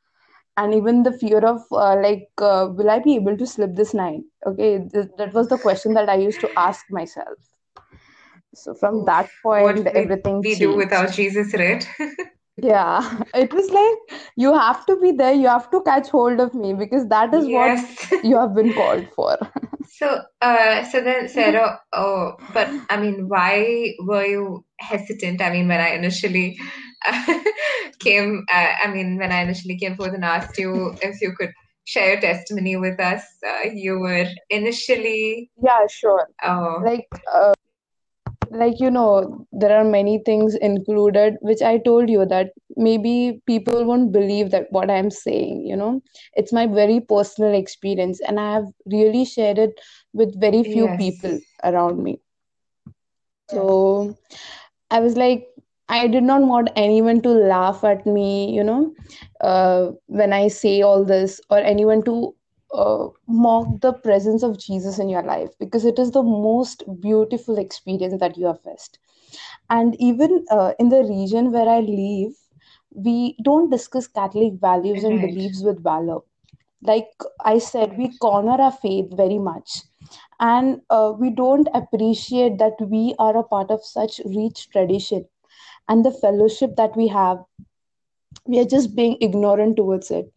and 0.61 0.75
even 0.75 1.03
the 1.03 1.13
fear 1.23 1.39
of 1.49 1.61
uh, 1.71 1.95
like 2.05 2.29
uh, 2.49 2.67
will 2.79 2.89
i 2.95 2.99
be 3.07 3.15
able 3.19 3.37
to 3.43 3.47
sleep 3.53 3.75
this 3.81 3.93
night 4.01 4.21
okay 4.51 4.71
th- 4.93 5.13
that 5.21 5.33
was 5.39 5.49
the 5.53 5.59
question 5.67 5.93
that 5.99 6.09
i 6.09 6.15
used 6.27 6.41
to 6.41 6.51
ask 6.67 6.85
myself. 6.99 7.37
So 8.55 8.73
from 8.73 9.05
that 9.05 9.29
point 9.43 9.77
would 9.77 9.87
everything 9.87 10.41
we 10.41 10.55
do 10.55 10.75
without 10.75 11.11
Jesus, 11.11 11.53
right? 11.53 11.87
yeah. 12.57 13.23
It 13.33 13.53
was 13.53 13.69
like 13.69 14.19
you 14.35 14.53
have 14.53 14.85
to 14.87 14.97
be 14.97 15.11
there 15.11 15.33
you 15.33 15.47
have 15.47 15.69
to 15.71 15.81
catch 15.81 16.09
hold 16.09 16.39
of 16.39 16.53
me 16.53 16.73
because 16.73 17.07
that 17.07 17.33
is 17.33 17.47
what 17.47 17.77
you 18.23 18.37
have 18.37 18.55
been 18.55 18.73
called 18.73 19.07
for. 19.15 19.37
So, 19.91 20.21
uh, 20.41 20.83
so 20.85 21.01
then, 21.01 21.27
Sarah, 21.27 21.77
oh, 21.91 22.33
but 22.53 22.69
I 22.89 22.95
mean, 22.97 23.27
why 23.27 23.93
were 23.99 24.25
you 24.25 24.63
hesitant? 24.79 25.41
I 25.41 25.51
mean, 25.51 25.67
when 25.67 25.81
I 25.81 25.89
initially 25.89 26.57
came, 27.99 28.45
uh, 28.53 28.73
I 28.83 28.91
mean, 28.91 29.17
when 29.17 29.31
I 29.31 29.41
initially 29.41 29.77
came 29.77 29.95
forth 29.95 30.13
and 30.13 30.25
asked 30.25 30.57
you 30.57 30.95
if 31.01 31.21
you 31.21 31.33
could 31.37 31.51
share 31.85 32.13
your 32.13 32.21
testimony 32.21 32.75
with 32.75 32.99
us, 32.99 33.23
uh, 33.47 33.69
you 33.73 33.99
were 33.99 34.27
initially, 34.49 35.49
yeah 35.61 35.87
sure. 35.87 36.27
uh, 36.43 36.79
like 36.81 37.07
uh, 37.33 37.53
like 38.51 38.79
you 38.79 38.89
know 38.89 39.45
there 39.51 39.75
are 39.77 39.83
many 39.83 40.19
things 40.25 40.55
included 40.55 41.35
which 41.41 41.61
i 41.61 41.77
told 41.77 42.09
you 42.09 42.25
that 42.25 42.51
maybe 42.75 43.41
people 43.45 43.85
won't 43.85 44.11
believe 44.11 44.49
that 44.51 44.67
what 44.71 44.89
i'm 44.89 45.11
saying 45.11 45.65
you 45.65 45.75
know? 45.75 46.01
It's 46.33 46.53
my 46.53 46.65
very 46.65 46.99
personal 46.99 47.53
experience 47.53 48.19
and 48.27 48.39
i 48.39 48.53
have 48.53 48.65
really 48.85 49.25
shared 49.25 49.57
it 49.57 49.79
with 50.13 50.39
very 50.39 50.63
few 50.63 50.85
yes, 50.85 50.97
people 50.97 51.39
around 51.63 52.03
me. 52.03 52.19
So 53.51 54.17
i 54.91 54.99
was 54.99 55.15
like 55.15 55.48
i 55.95 56.07
did 56.07 56.23
not 56.23 56.41
want 56.49 56.69
anyone 56.81 57.21
to 57.21 57.29
laugh 57.51 57.83
at 57.89 58.05
me 58.05 58.27
you 58.55 58.63
know 58.63 58.93
uh, 59.49 59.91
when 60.21 60.33
i 60.37 60.47
say 60.47 60.73
all 60.81 61.03
this 61.11 61.39
or 61.49 61.59
anyone 61.71 62.03
to 62.09 62.15
uh, 62.83 63.07
mock 63.45 63.67
the 63.85 63.93
presence 64.07 64.43
of 64.47 64.57
jesus 64.65 64.99
in 64.99 65.09
your 65.13 65.23
life 65.29 65.49
because 65.59 65.85
it 65.91 65.99
is 66.05 66.11
the 66.17 66.23
most 66.23 66.83
beautiful 67.07 67.57
experience 67.65 68.19
that 68.25 68.37
you 68.37 68.45
have 68.51 68.61
faced 68.69 68.99
and 69.69 69.95
even 70.09 70.45
uh, 70.51 70.73
in 70.79 70.89
the 70.95 71.03
region 71.11 71.51
where 71.51 71.69
i 71.69 71.79
live 71.79 72.33
we 72.95 73.35
don't 73.43 73.69
discuss 73.69 74.07
Catholic 74.07 74.53
values 74.59 75.03
and 75.03 75.21
beliefs 75.21 75.61
with 75.63 75.83
valor. 75.83 76.19
Like 76.81 77.09
I 77.45 77.59
said, 77.59 77.97
we 77.97 78.17
corner 78.17 78.61
our 78.61 78.71
faith 78.71 79.15
very 79.15 79.37
much. 79.39 79.83
And 80.39 80.81
uh, 80.89 81.13
we 81.17 81.29
don't 81.29 81.67
appreciate 81.73 82.57
that 82.59 82.73
we 82.81 83.15
are 83.19 83.37
a 83.37 83.43
part 83.43 83.71
of 83.71 83.83
such 83.83 84.19
rich 84.25 84.69
tradition 84.71 85.25
and 85.89 86.05
the 86.05 86.11
fellowship 86.11 86.75
that 86.77 86.95
we 86.95 87.07
have. 87.07 87.39
We 88.45 88.59
are 88.59 88.65
just 88.65 88.95
being 88.95 89.17
ignorant 89.19 89.75
towards 89.75 90.11
it. 90.11 90.31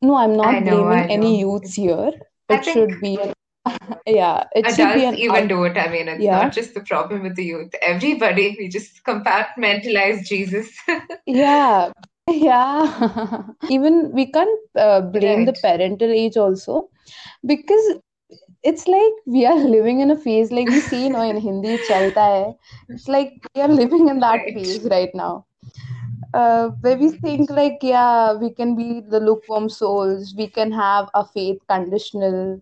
No, 0.00 0.16
I'm 0.16 0.36
not 0.36 0.62
know, 0.62 0.84
blaming 0.84 1.10
any 1.10 1.40
youths 1.40 1.74
here. 1.74 2.12
It 2.48 2.64
should 2.64 3.00
be 3.00 3.18
an, 3.20 3.32
yeah, 4.06 4.44
it 4.54 4.74
should 4.74 4.94
be 4.94 5.04
an 5.04 5.14
even 5.16 5.48
do 5.48 5.64
it. 5.64 5.76
I 5.76 5.88
mean, 5.88 6.08
it's 6.08 6.22
Yeah, 6.22 6.42
not 6.42 6.52
just 6.52 6.74
the 6.74 6.80
problem 6.80 7.22
with 7.22 7.36
the 7.36 7.44
youth. 7.44 7.74
Everybody, 7.82 8.56
we 8.58 8.68
just 8.68 9.04
compartmentalize 9.04 10.24
Jesus. 10.24 10.70
yeah, 11.26 11.92
yeah. 12.28 13.42
Even 13.70 14.12
we 14.12 14.30
can't 14.32 14.60
uh, 14.76 15.02
blame 15.02 15.44
the 15.44 15.52
parental 15.52 16.10
age 16.10 16.36
also 16.36 16.88
because 17.44 17.98
it's 18.62 18.86
like 18.88 19.12
we 19.26 19.46
are 19.46 19.56
living 19.76 20.00
in 20.00 20.10
a 20.10 20.16
phase 20.16 20.50
like 20.52 20.68
we 20.68 20.80
say 20.80 21.08
no 21.08 21.20
in 21.22 21.36
Hindi 21.46 21.78
chalta 21.88 22.24
hai. 22.34 22.54
It's 22.94 23.08
like 23.08 23.32
we 23.54 23.62
are 23.62 23.68
living 23.68 24.08
in 24.08 24.20
that 24.20 24.46
Right. 24.46 24.54
phase 24.54 24.86
right 24.90 25.10
now. 25.14 25.46
Uh, 26.34 26.68
where 26.80 26.96
we 26.96 27.10
think 27.10 27.50
like 27.50 27.78
yeah, 27.82 28.32
we 28.34 28.50
can 28.52 28.76
be 28.76 29.00
the 29.00 29.20
lukewarm 29.20 29.68
souls, 29.68 30.34
we 30.36 30.48
can 30.48 30.72
have 30.72 31.08
a 31.14 31.24
faith 31.24 31.58
conditional 31.68 32.60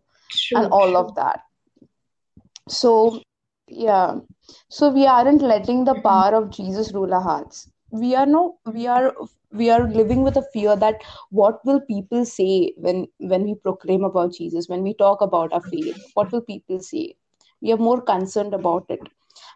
and 0.54 0.66
True, 0.66 0.70
all 0.70 0.96
of 0.96 1.14
that. 1.14 1.40
So 2.68 3.20
yeah, 3.68 4.20
so 4.68 4.90
we 4.90 5.06
aren't 5.06 5.42
letting 5.42 5.84
the 5.84 5.94
power 5.94 6.34
of 6.34 6.50
Jesus 6.50 6.92
rule 6.94 7.12
our 7.14 7.20
hearts. 7.20 7.70
We 7.90 8.14
are 8.14 8.26
no, 8.26 8.58
we 8.72 8.86
are 8.86 9.14
we 9.52 9.70
are 9.70 9.88
living 9.88 10.22
with 10.22 10.36
a 10.36 10.42
fear 10.42 10.76
that 10.76 11.02
what 11.30 11.64
will 11.64 11.80
people 11.80 12.24
say 12.24 12.72
when 12.76 13.06
when 13.18 13.44
we 13.44 13.54
proclaim 13.54 14.04
about 14.04 14.32
Jesus, 14.32 14.68
when 14.68 14.82
we 14.82 14.94
talk 14.94 15.20
about 15.20 15.52
our 15.52 15.60
faith, 15.60 15.96
what 16.14 16.32
will 16.32 16.40
people 16.42 16.80
say? 16.80 17.16
We 17.60 17.72
are 17.72 17.76
more 17.76 18.00
concerned 18.00 18.54
about 18.54 18.86
it, 18.88 19.08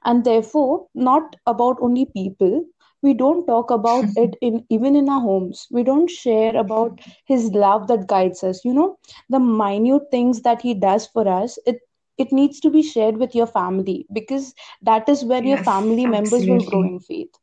and 0.04 0.24
therefore 0.24 0.86
not 0.94 1.36
about 1.46 1.78
only 1.80 2.06
people. 2.06 2.64
We 3.02 3.14
don't 3.14 3.46
talk 3.46 3.70
about 3.70 4.10
it 4.16 4.36
in 4.40 4.64
even 4.70 4.96
in 4.96 5.08
our 5.08 5.20
homes. 5.20 5.66
We 5.70 5.82
don't 5.84 6.10
share 6.10 6.56
about 6.56 7.00
His 7.26 7.50
love 7.52 7.86
that 7.88 8.06
guides 8.06 8.42
us. 8.42 8.64
You 8.64 8.74
know, 8.74 8.98
the 9.28 9.40
minute 9.40 10.10
things 10.10 10.42
that 10.42 10.62
He 10.62 10.74
does 10.74 11.06
for 11.06 11.28
us. 11.28 11.58
It 11.66 11.80
it 12.18 12.32
needs 12.32 12.60
to 12.60 12.70
be 12.70 12.82
shared 12.82 13.16
with 13.18 13.34
your 13.34 13.46
family 13.46 14.06
because 14.12 14.54
that 14.82 15.08
is 15.08 15.24
where 15.24 15.44
your 15.44 15.58
Yes, 15.58 15.72
family 15.72 16.06
members 16.06 16.48
will 16.48 16.62
grow 16.72 16.82
in 16.82 16.98
faith 17.00 17.41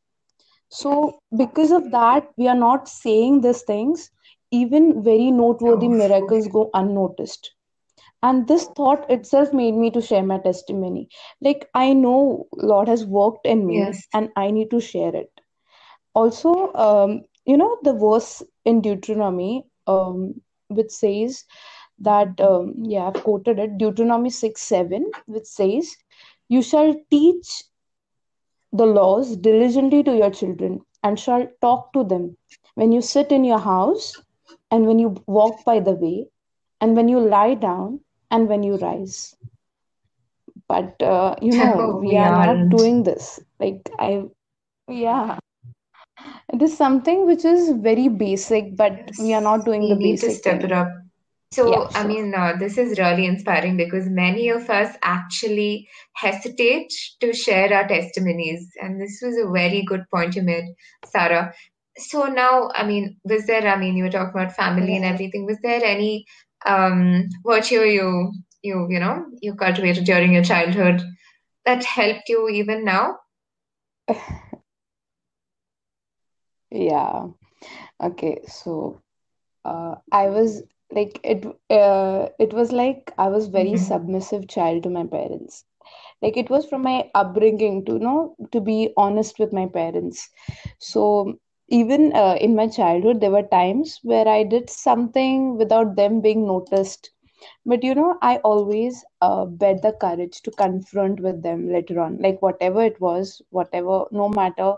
so 0.69 1.19
because 1.38 1.71
of 1.71 1.91
that 1.91 2.27
we 2.38 2.47
are 2.47 2.55
not 2.63 2.88
saying 2.88 3.41
these 3.41 3.62
things 3.63 4.10
even 4.51 5.03
very 5.03 5.32
noteworthy 5.32 5.88
Oh, 5.88 5.89
miracles 5.89 6.47
go 6.47 6.69
unnoticed. 6.73 7.51
And 8.23 8.47
this 8.47 8.65
thought 8.77 9.10
itself 9.10 9.53
made 9.53 9.75
me 9.75 9.91
to 9.91 10.01
share 10.01 10.23
my 10.23 10.38
testimony. 10.39 11.10
Like 11.41 11.69
i 11.73 11.93
know 11.93 12.47
lord 12.55 12.88
has 12.88 13.05
worked 13.05 13.45
in 13.45 13.65
me 13.67 13.75
yes. 13.75 14.08
and 14.13 14.29
i 14.36 14.49
need 14.51 14.69
to 14.71 14.79
share 14.79 15.15
it. 15.15 15.32
Also 16.13 16.73
um, 16.73 17.23
you 17.45 17.58
know 17.58 17.77
the 17.84 17.93
verse 17.93 18.43
in 18.65 18.82
deuteronomy 18.82 19.65
um, 19.88 20.41
which 20.69 20.91
says 20.91 21.43
that 21.99 22.39
um, 22.41 22.73
yeah 22.84 23.08
i've 23.08 23.23
quoted 23.23 23.60
it 23.60 23.77
deuteronomy 23.77 24.29
6 24.29 24.62
7 24.62 25.10
which 25.27 25.45
says 25.45 25.95
you 26.49 26.62
shall 26.62 26.93
teach 27.12 27.63
the 28.71 28.86
laws 28.86 29.36
diligently 29.38 30.03
to 30.03 30.15
your 30.15 30.29
children 30.32 30.82
and 31.03 31.19
shall 31.19 31.47
talk 31.62 31.93
to 31.93 32.03
them. 32.03 32.38
When 32.75 32.91
you 32.91 33.01
sit 33.01 33.32
in 33.32 33.43
your 33.43 33.60
house 33.60 34.21
and 34.71 34.86
when 34.86 34.99
you 34.99 35.15
walk 35.27 35.63
by 35.65 35.79
the 35.79 35.93
way 35.93 36.27
and 36.82 36.95
when 36.95 37.08
you 37.10 37.19
lie 37.19 37.55
down 37.55 38.01
and 38.32 38.47
when 38.47 38.63
you 38.63 38.75
rise. 38.77 39.36
But 40.67 41.01
uh, 41.01 41.36
you 41.41 41.55
know 41.55 41.97
we 42.01 42.15
are 42.15 42.32
not 42.32 42.69
doing 42.69 43.03
this. 43.03 43.39
Like 43.60 43.89
i 43.99 44.23
yeah. 44.88 45.38
It 46.53 46.62
is 46.62 46.75
something 46.77 47.25
which 47.25 47.43
is 47.45 47.71
very 47.71 48.08
basic 48.08 48.75
but 48.75 49.12
we 49.17 49.34
are 49.34 49.41
not 49.41 49.65
doing 49.65 49.88
we 49.88 49.88
the 49.88 49.95
need 49.95 50.19
to 50.21 50.29
basic 50.29 50.29
step 50.29 50.63
it 50.63 50.71
thing 50.71 51.09
up. 51.57 51.65
yeah 51.65 51.79
So, 51.79 51.89
I 51.95 52.05
mean, 52.05 52.33
uh, 52.35 52.53
this 52.59 52.77
is 52.77 52.99
really 52.99 53.25
inspiring 53.25 53.77
because 53.77 54.07
many 54.07 54.49
of 54.49 54.69
us 54.69 54.95
actually 55.01 55.88
hesitate 56.13 56.91
to 57.21 57.33
share 57.33 57.73
our 57.73 57.88
testimonies. 57.88 58.67
And 58.81 59.01
this 59.01 59.19
was 59.23 59.38
a 59.38 59.49
very 59.49 59.83
good 59.83 60.03
point 60.13 60.35
you 60.35 60.43
made, 60.43 60.65
Sarah. 61.05 61.53
So 61.97 62.25
now, 62.25 62.69
I 62.73 62.85
mean, 62.85 63.17
was 63.23 63.45
there, 63.45 63.67
I 63.67 63.77
mean, 63.77 63.97
you 63.97 64.03
were 64.05 64.12
talking 64.12 64.39
about 64.39 64.55
family 64.55 64.95
and 64.95 65.05
everything. 65.05 65.45
Was 65.45 65.57
there 65.63 65.83
any 65.83 66.25
um, 66.65 67.27
virtue 67.45 67.81
you, 67.81 68.31
you, 68.63 68.88
you 68.89 68.99
know, 68.99 69.25
you 69.41 69.55
cultivated 69.55 70.05
during 70.05 70.33
your 70.33 70.43
childhood 70.43 71.01
that 71.65 71.83
helped 71.83 72.29
you 72.29 72.47
even 72.49 72.85
now? 72.85 73.17
yeah 76.71 77.27
okay 78.01 78.39
so 78.47 79.01
uh, 79.65 79.95
I 80.12 80.27
was 80.27 80.63
like 80.91 81.19
it 81.23 81.45
uh, 81.69 82.28
it 82.39 82.54
was 82.54 82.71
like 82.71 83.12
I 83.17 83.28
was 83.30 83.47
very 83.47 83.75
hmm 83.75 83.78
submissive 83.78 84.47
child 84.47 84.84
to 84.84 84.89
my 84.89 85.06
parents. 85.06 85.65
Like 86.21 86.38
it 86.38 86.49
was 86.49 86.65
from 86.67 86.84
my 86.84 87.10
upbringing 87.15 87.86
to 87.86 87.93
you 87.93 87.99
know 87.99 88.36
to 88.52 88.62
be 88.62 88.91
honest 88.97 89.39
with 89.39 89.54
my 89.54 89.65
parents. 89.67 90.30
So 90.80 91.38
even 91.69 92.13
uh, 92.13 92.38
in 92.39 92.56
my 92.56 92.67
childhood 92.67 93.21
there 93.21 93.32
were 93.32 93.43
times 93.43 93.99
where 94.04 94.28
I 94.28 94.43
did 94.43 94.69
something 94.69 95.58
without 95.58 95.95
them 95.95 96.21
being 96.21 96.45
noticed. 96.47 97.12
But 97.65 97.84
you 97.84 97.93
know, 97.95 98.17
I 98.21 98.38
always 98.38 99.06
uh, 99.21 99.45
bet 99.45 99.82
the 99.82 99.93
courage 99.93 100.41
to 100.43 100.52
confront 100.52 101.19
with 101.21 101.41
them 101.43 101.71
later 101.71 101.99
on, 101.99 102.17
like 102.19 102.41
whatever 102.41 102.82
it 102.84 102.99
was, 102.99 103.41
whatever, 103.49 104.06
no 104.12 104.30
matter 104.30 104.73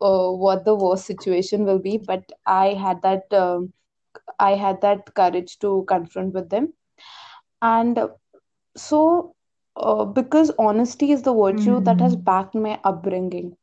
uh, 0.00 0.30
what 0.30 0.64
the 0.64 0.74
worst 0.74 1.06
situation 1.06 1.64
will 1.64 1.78
be. 1.78 1.98
But 1.98 2.30
I 2.46 2.74
had 2.74 3.02
that 3.02 3.32
um 3.32 3.72
I 4.38 4.52
had 4.54 4.80
that 4.82 5.14
courage 5.14 5.58
to 5.60 5.84
confront 5.88 6.34
with 6.34 6.50
them. 6.50 6.72
And 7.62 7.98
so, 8.76 9.34
uh, 9.76 10.04
because 10.04 10.50
honesty 10.58 11.12
is 11.12 11.22
the 11.22 11.34
virtue 11.34 11.80
that 11.82 12.00
has 12.00 12.14
hmm 12.14 12.16
backed 12.16 12.54
my 12.54 12.80
upbringing, 12.84 13.56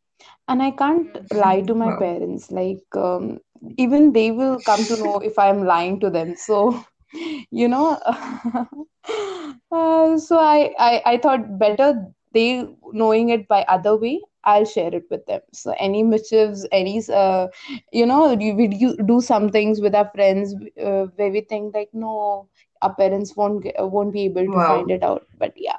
and 0.48 0.62
I 0.64 0.72
can't 0.72 1.18
lie 1.34 1.62
to 1.62 1.76
my 1.76 1.92
Wow. 1.92 1.92
parents. 1.92 2.52
Like, 2.52 2.84
um, 2.96 3.40
even 3.78 4.14
they 4.14 4.32
will 4.32 4.60
come 4.62 4.86
to 4.88 4.98
know 4.98 5.20
if 5.20 5.38
I'm 5.40 5.66
lying 5.66 6.00
to 6.02 6.10
them. 6.10 6.36
So, 6.36 6.84
you 7.52 7.68
know, 7.68 7.98
uh, 9.72 10.18
so 10.18 10.38
I, 10.40 10.74
I, 10.80 11.02
I 11.06 11.18
thought 11.18 11.58
better 11.60 12.06
they 12.34 12.68
knowing 12.92 13.30
it 13.30 13.48
by 13.48 13.64
other 13.68 13.96
way. 13.98 14.22
I'll 14.44 14.66
share 14.66 14.94
it 14.94 15.06
with 15.10 15.26
them. 15.26 15.42
So 15.54 15.74
any 15.80 16.04
mischiefs, 16.04 16.66
any 16.72 17.02
uh, 17.12 17.48
you 17.92 18.06
know 18.06 18.32
you, 18.32 18.56
we 18.56 18.68
do 18.68 18.96
do 18.98 19.22
some 19.22 19.50
things 19.50 19.82
with 19.82 19.96
our 19.96 20.10
friends 20.14 20.54
uh, 20.82 21.06
where 21.16 21.32
we 21.32 21.42
think 21.42 21.74
like 21.74 21.90
no 21.94 22.50
our 22.82 22.94
parents 22.96 23.36
won't 23.36 23.66
won't 23.80 24.14
be 24.14 24.26
able 24.26 24.46
to 24.46 24.60
find 24.68 24.92
it 24.92 25.04
out. 25.04 25.26
But 25.38 25.54
yeah. 25.56 25.78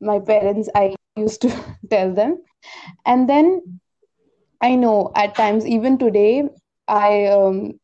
My 0.00 0.18
parents 0.18 0.68
i 0.74 0.94
used 1.16 1.40
to 1.42 1.50
tell 1.90 2.12
them. 2.14 2.38
And 3.06 3.28
then 3.28 3.80
i 4.62 4.74
know 4.74 5.12
at 5.16 5.34
times 5.34 5.66
even 5.66 5.98
today 5.98 6.42
i 6.88 7.26
um, 7.26 7.78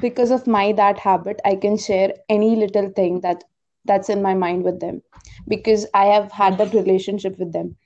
because 0.00 0.30
of 0.30 0.46
my 0.46 0.72
that 0.80 0.98
habit 0.98 1.40
i 1.44 1.54
can 1.56 1.76
share 1.76 2.12
any 2.28 2.54
little 2.56 2.88
thing 2.90 3.20
that 3.20 3.44
that's 3.84 4.08
in 4.08 4.22
my 4.22 4.34
mind 4.34 4.64
with 4.64 4.80
them. 4.80 5.02
Because 5.48 5.86
i 5.94 6.04
have 6.06 6.30
had 6.32 6.58
that 6.58 6.74
relationship 6.74 7.38
with 7.38 7.52
them 7.52 7.76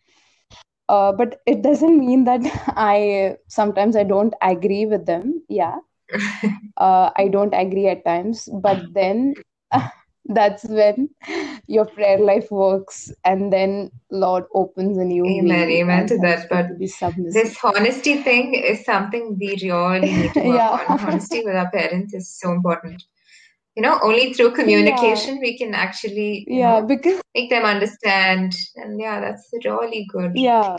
uh, 0.94 1.12
but 1.12 1.40
it 1.46 1.62
doesn't 1.62 1.98
mean 2.06 2.24
that 2.24 2.42
i 2.90 3.36
sometimes 3.48 3.96
i 3.96 4.04
don't 4.04 4.34
agree 4.54 4.86
with 4.86 5.06
them 5.06 5.42
yeah 5.48 5.76
uh, 6.76 7.10
I 7.16 7.28
don't 7.28 7.54
agree 7.54 7.88
at 7.88 8.04
times, 8.04 8.48
but 8.62 8.78
then 8.94 9.34
that's 10.26 10.64
when 10.64 11.10
your 11.66 11.86
prayer 11.86 12.18
life 12.18 12.50
works, 12.50 13.12
and 13.24 13.52
then 13.52 13.90
Lord 14.10 14.44
opens 14.54 14.98
a 14.98 15.04
new 15.04 15.26
Amen, 15.26 15.68
way 15.68 15.80
amen 15.80 16.06
to 16.08 16.18
that. 16.18 16.48
But 16.50 16.68
to 16.68 16.74
this 16.78 17.56
honesty 17.64 18.22
thing 18.22 18.54
is 18.54 18.84
something 18.84 19.36
we 19.38 19.56
really 19.62 20.00
need 20.00 20.34
to 20.34 20.40
work 20.40 20.56
Yeah, 20.56 20.70
on. 20.70 21.00
Honesty 21.08 21.44
with 21.44 21.54
our 21.54 21.70
parents 21.70 22.14
is 22.14 22.28
so 22.38 22.52
important. 22.52 23.02
You 23.80 23.96
know, 23.96 24.12
only 24.12 24.44
through 24.44 24.56
yeah, 24.64 25.24
communication 25.24 25.40
we 25.40 25.58
can 25.58 25.74
actually, 25.74 26.44
yeah, 26.48 26.80
know, 26.80 26.86
because 26.86 27.20
make 27.34 27.50
them 27.50 27.64
understand. 27.64 28.54
And 28.76 29.00
yeah, 29.00 29.20
that's 29.20 29.48
really 29.64 30.06
good. 30.12 30.36
yeah, 30.36 30.78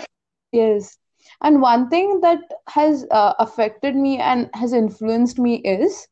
yes. 0.52 0.98
And 1.42 1.62
one 1.62 1.90
thing 1.90 2.22
that 2.22 2.40
has 2.70 3.06
uh, 3.12 3.34
affected 3.40 3.96
me 3.96 4.20
and 4.20 4.50
has 4.54 4.74
influenced 4.74 5.40
me 5.40 5.56
is 5.62 6.08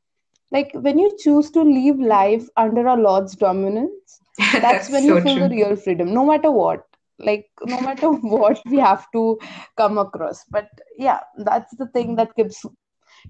like 0.52 0.72
when 0.74 0.98
you 1.00 1.12
choose 1.20 1.52
to 1.52 1.62
live 1.62 2.00
life 2.00 2.48
under 2.58 2.88
our 2.88 2.98
Lord's 2.98 3.36
dominance, 3.36 4.22
that's 4.62 4.90
That's 4.90 4.90
when 4.90 5.06
you 5.06 5.16
so 5.16 5.22
feel 5.22 5.40
the 5.40 5.50
real 5.50 5.76
freedom, 5.76 6.14
no 6.14 6.26
matter 6.26 6.52
what. 6.52 6.86
Like 7.20 7.48
no 7.66 7.80
matter 7.82 8.10
what 8.36 8.60
we 8.70 8.78
have 8.80 9.06
to 9.14 9.40
come 9.78 9.98
across. 9.98 10.46
But 10.50 10.70
yeah, 10.98 11.20
that's 11.38 11.76
the 11.78 11.88
thing 11.88 12.16
that 12.16 12.36
keeps 12.36 12.66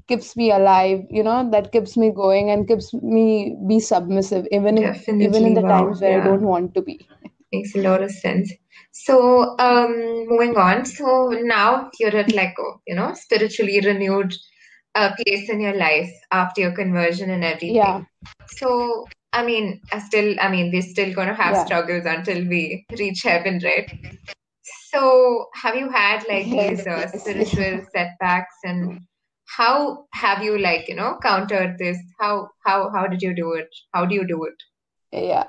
keeps 0.07 0.35
me 0.35 0.51
alive 0.51 1.01
you 1.09 1.23
know 1.23 1.49
that 1.51 1.71
keeps 1.71 1.97
me 1.97 2.11
going 2.11 2.49
and 2.51 2.67
keeps 2.67 2.93
me 2.93 3.55
be 3.67 3.79
submissive 3.79 4.47
even 4.51 4.77
in 4.77 4.95
even 5.19 5.45
in 5.45 5.53
the 5.53 5.63
Wow. 5.63 5.71
times 5.73 6.01
where 6.01 6.17
i 6.17 6.19
don't 6.29 6.41
want 6.53 6.73
to 6.73 6.81
be 6.81 6.99
Makes 7.51 7.75
a 7.75 7.79
lot 7.79 8.01
of 8.03 8.11
sense. 8.11 8.51
So, 8.91 9.55
um, 9.59 10.25
moving 10.27 10.57
on. 10.57 10.85
So 10.85 11.29
now 11.41 11.89
you're 11.99 12.15
at 12.15 12.33
like 12.33 12.55
a, 12.59 12.69
you 12.87 12.95
know, 12.95 13.13
spiritually 13.13 13.79
renewed 13.83 14.33
uh, 14.95 15.11
place 15.15 15.49
in 15.49 15.59
your 15.61 15.75
life 15.75 16.09
after 16.31 16.61
your 16.61 16.75
conversion 16.75 17.29
and 17.29 17.43
everything 17.43 17.75
yeah. 17.75 18.01
So, 18.45 19.07
I 19.33 19.45
mean, 19.45 19.81
I 19.91 19.99
still, 19.99 20.35
I 20.39 20.49
mean, 20.49 20.71
we're 20.73 20.81
still 20.81 21.13
gonna 21.13 21.33
have 21.35 21.55
yeah 21.55 21.57
struggles 21.57 22.05
until 22.05 22.47
we 22.47 22.85
reach 22.97 23.21
heaven, 23.23 23.59
right? 23.63 23.89
So, 24.91 25.47
have 25.55 25.75
you 25.75 25.89
had 25.89 26.25
like 26.27 26.49
these 26.51 26.85
uh, 26.87 27.07
spiritual 27.07 27.81
setbacks, 27.93 28.55
and 28.63 28.99
how 29.57 30.07
have 30.13 30.43
you 30.43 30.57
like, 30.57 30.87
you 30.87 30.95
know, 30.95 31.17
countered 31.21 31.77
this? 31.77 31.97
How 32.19 32.49
how 32.65 32.89
how 32.95 33.07
did 33.07 33.21
you 33.21 33.35
do 33.35 33.53
it? 33.53 33.69
How 33.93 34.05
do 34.05 34.15
you 34.15 34.25
do 34.27 34.43
it? 34.45 34.55
yeah 35.11 35.45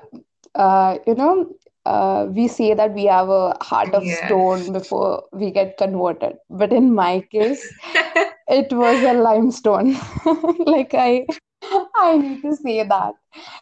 uh, 0.55 0.97
you 1.07 1.15
know 1.15 1.47
uh, 1.85 2.27
we 2.29 2.47
say 2.47 2.73
that 2.73 2.93
we 2.93 3.05
have 3.05 3.29
a 3.29 3.55
heart 3.61 3.93
of 3.93 4.07
Yeah. 4.07 4.07
stone 4.07 4.71
before 4.73 5.23
we 5.31 5.51
get 5.51 5.77
converted 5.77 6.35
but 6.49 6.71
in 6.71 6.93
my 6.93 7.21
case 7.31 7.73
it 8.47 8.71
was 8.71 9.03
a 9.03 9.13
limestone 9.13 9.93
like 10.65 10.93
i 10.93 11.25
i 11.97 12.17
need 12.17 12.41
to 12.41 12.55
say 12.55 12.83
that 12.83 13.13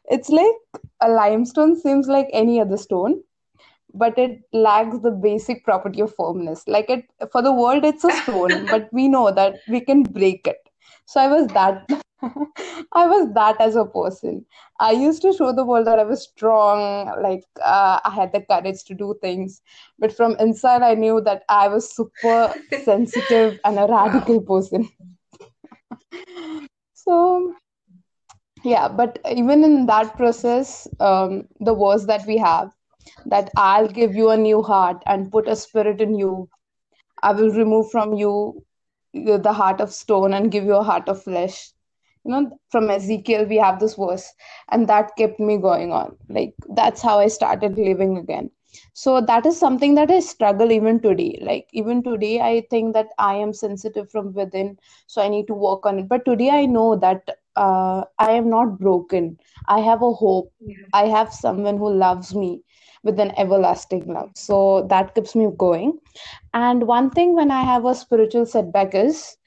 it's 0.10 0.30
like 0.30 0.60
a 1.02 1.10
limestone 1.10 1.76
seems 1.76 2.08
like 2.08 2.28
any 2.34 2.60
other 2.60 2.78
stone 2.78 3.22
but 3.94 4.18
it 4.18 4.42
lacks 4.54 5.00
the 5.00 5.12
basic 5.12 5.64
property 5.64 6.02
of 6.02 6.14
firmness. 6.16 6.68
Like 6.68 6.90
it 6.90 7.06
for 7.32 7.42
the 7.42 7.54
world 7.54 7.84
it's 7.86 8.04
a 8.04 8.12
stone 8.12 8.68
but 8.70 8.90
we 8.92 9.08
know 9.08 9.32
that 9.32 9.62
we 9.68 9.82
can 9.82 10.04
break 10.04 10.48
it. 10.48 10.70
So 11.06 11.20
i 11.22 11.28
was 11.28 11.48
that 11.50 11.88
i 12.94 13.06
was 13.08 13.34
that 13.34 13.60
as 13.60 13.76
a 13.76 13.86
person. 13.86 14.46
I 14.80 14.92
used 14.92 15.22
to 15.24 15.34
show 15.34 15.52
the 15.54 15.66
world 15.66 15.88
that 15.88 16.00
i 16.00 16.04
was 16.04 16.24
strong 16.24 16.82
like 17.24 17.44
uh, 17.64 18.00
i 18.04 18.12
had 18.16 18.32
the 18.34 18.42
courage 18.42 18.84
to 18.86 18.94
do 18.96 19.16
things. 19.22 19.62
But 20.00 20.14
from 20.14 20.36
inside 20.40 20.82
i 20.82 20.94
knew 20.96 21.22
that 21.22 21.44
i 21.50 21.68
was 21.68 21.90
super 21.96 22.56
sensitive 22.72 23.60
and 23.64 23.80
a 23.80 23.88
Wow. 23.98 23.98
radical 23.98 24.42
person. 24.42 24.90
So 26.94 27.54
yeah 28.64 28.88
but 28.88 29.20
even 29.32 29.64
in 29.64 29.86
that 29.88 30.16
process 30.18 30.88
um, 31.00 31.48
the 31.60 31.74
words 31.74 32.06
that 32.08 32.26
we 32.28 32.38
have 32.38 32.72
that 33.26 33.50
i'll 33.56 33.88
give 33.88 34.16
you 34.16 34.30
a 34.30 34.38
new 34.38 34.62
heart 34.62 35.04
and 35.06 35.32
put 35.32 35.48
a 35.48 35.56
spirit 35.56 36.02
in 36.02 36.16
you. 36.16 36.50
I 37.22 37.32
will 37.34 37.52
remove 37.52 37.90
from 37.92 38.14
you 38.14 38.64
the 39.14 39.54
heart 39.54 39.82
of 39.82 39.92
stone 39.92 40.34
and 40.34 40.52
give 40.52 40.64
you 40.66 40.76
a 40.76 40.84
heart 40.84 41.08
of 41.10 41.24
flesh. 41.24 41.72
You 42.24 42.32
know 42.32 42.60
from 42.70 42.90
ezekiel 42.90 43.46
we 43.46 43.58
have 43.58 43.80
this 43.80 43.96
verse 43.96 44.34
and 44.70 44.88
that 44.88 45.16
kept 45.18 45.40
me 45.40 45.58
going 45.58 45.92
on. 45.92 46.18
Like 46.30 46.54
that's 46.76 47.02
how 47.02 47.20
i 47.20 47.28
started 47.28 47.78
living 47.78 48.18
again 48.18 48.52
so 48.94 49.20
that 49.22 49.46
is 49.46 49.58
something 49.60 49.96
that 49.96 50.12
i 50.12 50.20
struggle 50.20 50.72
even 50.72 51.00
today. 51.00 51.40
Like 51.42 51.68
even 51.74 52.04
today 52.04 52.40
i 52.42 52.62
think 52.70 52.94
that 52.94 53.08
i 53.18 53.34
am 53.36 53.54
sensitive 53.54 54.10
from 54.10 54.34
within 54.34 54.78
so 55.08 55.22
i 55.22 55.28
need 55.30 55.48
to 55.48 55.54
work 55.54 55.86
on 55.86 56.00
it. 56.00 56.08
But 56.10 56.26
today 56.26 56.50
i 56.50 56.66
know 56.66 56.96
that 56.96 57.30
uh, 57.56 58.04
i 58.20 58.32
am 58.32 58.50
not 58.50 58.80
broken. 58.80 59.38
I 59.68 59.80
have 59.80 60.02
a 60.02 60.12
hope. 60.14 60.52
Yeah. 60.60 60.76
i 60.94 61.06
have 61.08 61.34
someone 61.34 61.78
who 61.78 61.90
loves 61.94 62.34
me 62.36 62.62
with 63.04 63.20
an 63.20 63.32
everlasting 63.38 64.06
love. 64.14 64.32
So 64.36 64.86
that 64.90 65.14
keeps 65.16 65.36
me 65.36 65.48
going. 65.58 66.00
And 66.54 66.88
one 66.88 67.10
thing 67.10 67.36
when 67.36 67.52
I 67.52 67.62
have 67.64 67.86
a 67.86 67.94
spiritual 67.96 68.46
setback 68.46 68.94
is 68.96 69.38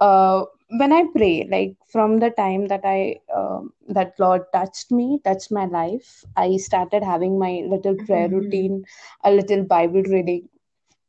uh, 0.00 0.44
when 0.78 0.92
I 0.92 1.04
pray, 1.14 1.48
like 1.50 1.76
from 1.86 2.18
the 2.20 2.30
time 2.30 2.66
that 2.68 2.82
I 2.84 3.16
um, 3.34 3.72
that 3.88 4.14
Lord 4.18 4.42
touched 4.52 4.90
me, 4.92 5.20
touched 5.24 5.50
my 5.52 5.66
life, 5.66 6.24
I 6.36 6.56
started 6.56 7.02
having 7.04 7.38
my 7.38 7.62
little 7.68 7.96
prayer 7.96 8.28
Mhm. 8.28 8.30
routine, 8.30 8.84
a 9.24 9.30
little 9.32 9.64
Bible 9.64 10.02
reading. 10.02 10.48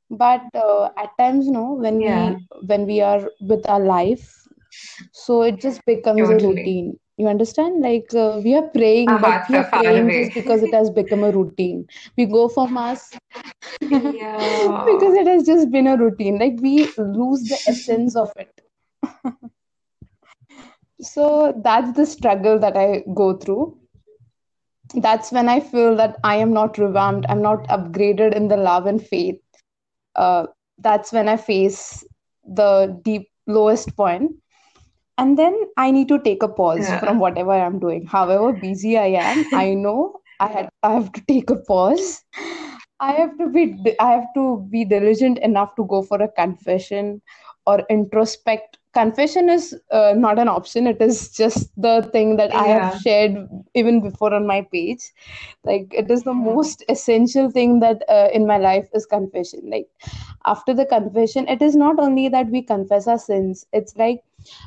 But 0.09 0.43
uh, 0.55 0.89
at 0.97 1.17
times, 1.19 1.47
no, 1.49 1.73
when 1.73 2.01
Yeah, 2.01 2.03
we 2.03 2.41
when 2.67 2.85
we 2.85 3.01
are 3.01 3.29
with 3.41 3.67
our 3.69 3.79
life, 3.79 4.47
so 5.11 5.41
it 5.43 5.59
just 5.61 5.85
becomes 5.85 6.29
a 6.29 6.39
routine. 6.39 6.97
You 7.17 7.27
understand? 7.27 7.81
Like 7.81 8.13
uh, 8.15 8.39
we 8.43 8.55
are 8.55 8.67
Our 9.07 9.17
praying, 9.19 9.19
but 9.19 9.35
we 9.49 9.57
are 9.57 9.69
are 9.71 9.71
praying 9.73 10.11
away. 10.11 10.13
just 10.13 10.33
because 10.33 10.63
it 10.63 10.73
has 10.73 10.89
become 10.89 11.23
a 11.23 11.31
routine. 11.31 11.85
We 12.17 12.25
go 12.25 12.47
for 12.49 12.69
mass 12.69 13.19
Yeah. 14.09 14.85
because 14.85 15.13
it 15.15 15.27
has 15.27 15.45
just 15.45 15.71
been 15.71 15.87
a 15.87 15.97
routine 15.97 16.39
like 16.39 16.55
we 16.61 16.93
lose 16.97 17.45
the 17.47 17.59
essence 17.67 18.15
of 18.15 18.31
it 18.37 18.61
so 21.01 21.53
that's 21.63 21.91
the 21.95 22.05
struggle 22.05 22.59
that 22.59 22.75
i 22.77 23.03
go 23.15 23.35
through. 23.37 23.77
That's 25.05 25.31
when 25.31 25.49
i 25.49 25.59
feel 25.59 25.95
that 25.97 26.17
i 26.23 26.35
am 26.43 26.53
not 26.53 26.77
revamped 26.77 27.25
i'm 27.29 27.41
not 27.41 27.67
upgraded 27.75 28.33
in 28.35 28.47
the 28.47 28.57
love 28.57 28.85
and 28.85 29.01
faith. 29.05 29.39
Uh, 30.15 30.47
that's 30.77 31.11
when 31.11 31.27
i 31.29 31.35
face 31.37 32.03
the 32.45 32.99
deep 33.03 33.29
lowest 33.47 33.95
point. 33.95 34.31
And 35.17 35.37
then 35.37 35.55
i 35.77 35.91
need 35.91 36.07
to 36.09 36.19
take 36.19 36.43
a 36.43 36.47
pause 36.47 36.91
Yeah. 36.91 36.99
from 36.99 37.19
whatever 37.19 37.51
i'm 37.51 37.79
doing. 37.79 38.05
However 38.05 38.51
busy 38.53 38.97
i 38.97 39.07
am 39.27 39.45
i 39.53 39.73
know 39.73 40.21
i 40.39 40.47
had 40.47 40.69
i 40.83 40.93
have 40.93 41.11
to 41.13 41.21
take 41.33 41.49
a 41.49 41.55
pause. 41.55 42.23
I 42.99 43.11
have 43.13 43.37
to 43.39 43.47
be 43.49 43.63
i 43.99 44.11
have 44.11 44.27
to 44.35 44.45
be 44.71 44.85
diligent 44.85 45.39
enough 45.39 45.75
to 45.75 45.85
go 45.85 46.01
for 46.01 46.21
a 46.21 46.31
confession 46.41 47.21
or 47.65 47.79
introspect 47.89 48.77
confession 48.93 49.49
is 49.49 49.75
uh, 49.91 50.13
not 50.15 50.39
an 50.39 50.47
option. 50.47 50.87
It 50.87 51.01
is 51.01 51.29
just 51.31 51.69
the 51.81 52.07
thing 52.11 52.37
that 52.37 52.55
i 52.55 52.67
have 52.67 52.91
shared 52.93 53.35
even 53.73 54.01
before 54.01 54.33
on 54.33 54.47
my 54.47 54.61
page. 54.71 55.11
Like 55.63 55.93
it 55.93 56.09
is 56.11 56.23
the 56.23 56.33
most 56.33 56.83
essential 56.89 57.49
thing 57.51 57.79
that 57.79 58.03
uh, 58.09 58.29
in 58.33 58.47
my 58.47 58.57
life 58.57 58.87
is 58.93 59.05
confession. 59.05 59.61
Like 59.69 59.89
after 60.45 60.73
the 60.73 60.85
confession 60.85 61.47
it 61.47 61.61
is 61.61 61.75
not 61.75 61.99
only 61.99 62.27
that 62.29 62.49
we 62.49 62.61
confess 62.61 63.07
our 63.07 63.19
sins. 63.19 63.65
It's 63.73 63.95
like 63.97 64.23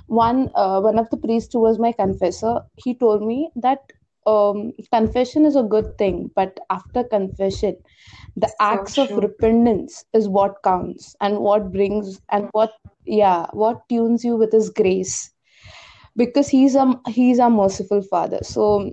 one 0.07 0.51
uh, 0.55 0.81
one 0.81 0.99
of 0.99 1.11
the 1.11 1.17
priests 1.17 1.53
who 1.53 1.61
was 1.61 1.79
my 1.79 1.93
confessor 1.93 2.61
he 2.77 2.95
told 2.95 3.23
me 3.23 3.51
that 3.57 3.93
um, 4.27 4.73
confession 4.93 5.45
is 5.47 5.57
a 5.57 5.63
good 5.63 5.97
thing 5.99 6.31
but 6.35 6.59
after 6.71 7.05
confession 7.05 7.77
the 8.37 8.49
So 8.49 8.55
acts 8.61 8.99
of 8.99 9.17
repentance 9.17 10.05
is 10.13 10.29
what 10.29 10.63
counts 10.63 11.17
and 11.21 11.39
what 11.39 11.73
brings 11.73 12.21
and 12.31 12.49
what 12.53 12.73
yeah 13.07 13.47
what 13.53 13.89
tunes 13.89 14.25
you 14.25 14.37
with 14.37 14.53
his 14.53 14.71
grace. 14.71 15.31
Because 16.17 16.49
he's 16.49 16.75
a 16.75 17.01
he's 17.09 17.39
a 17.39 17.51
merciful 17.51 18.03
father. 18.03 18.39
So 18.43 18.93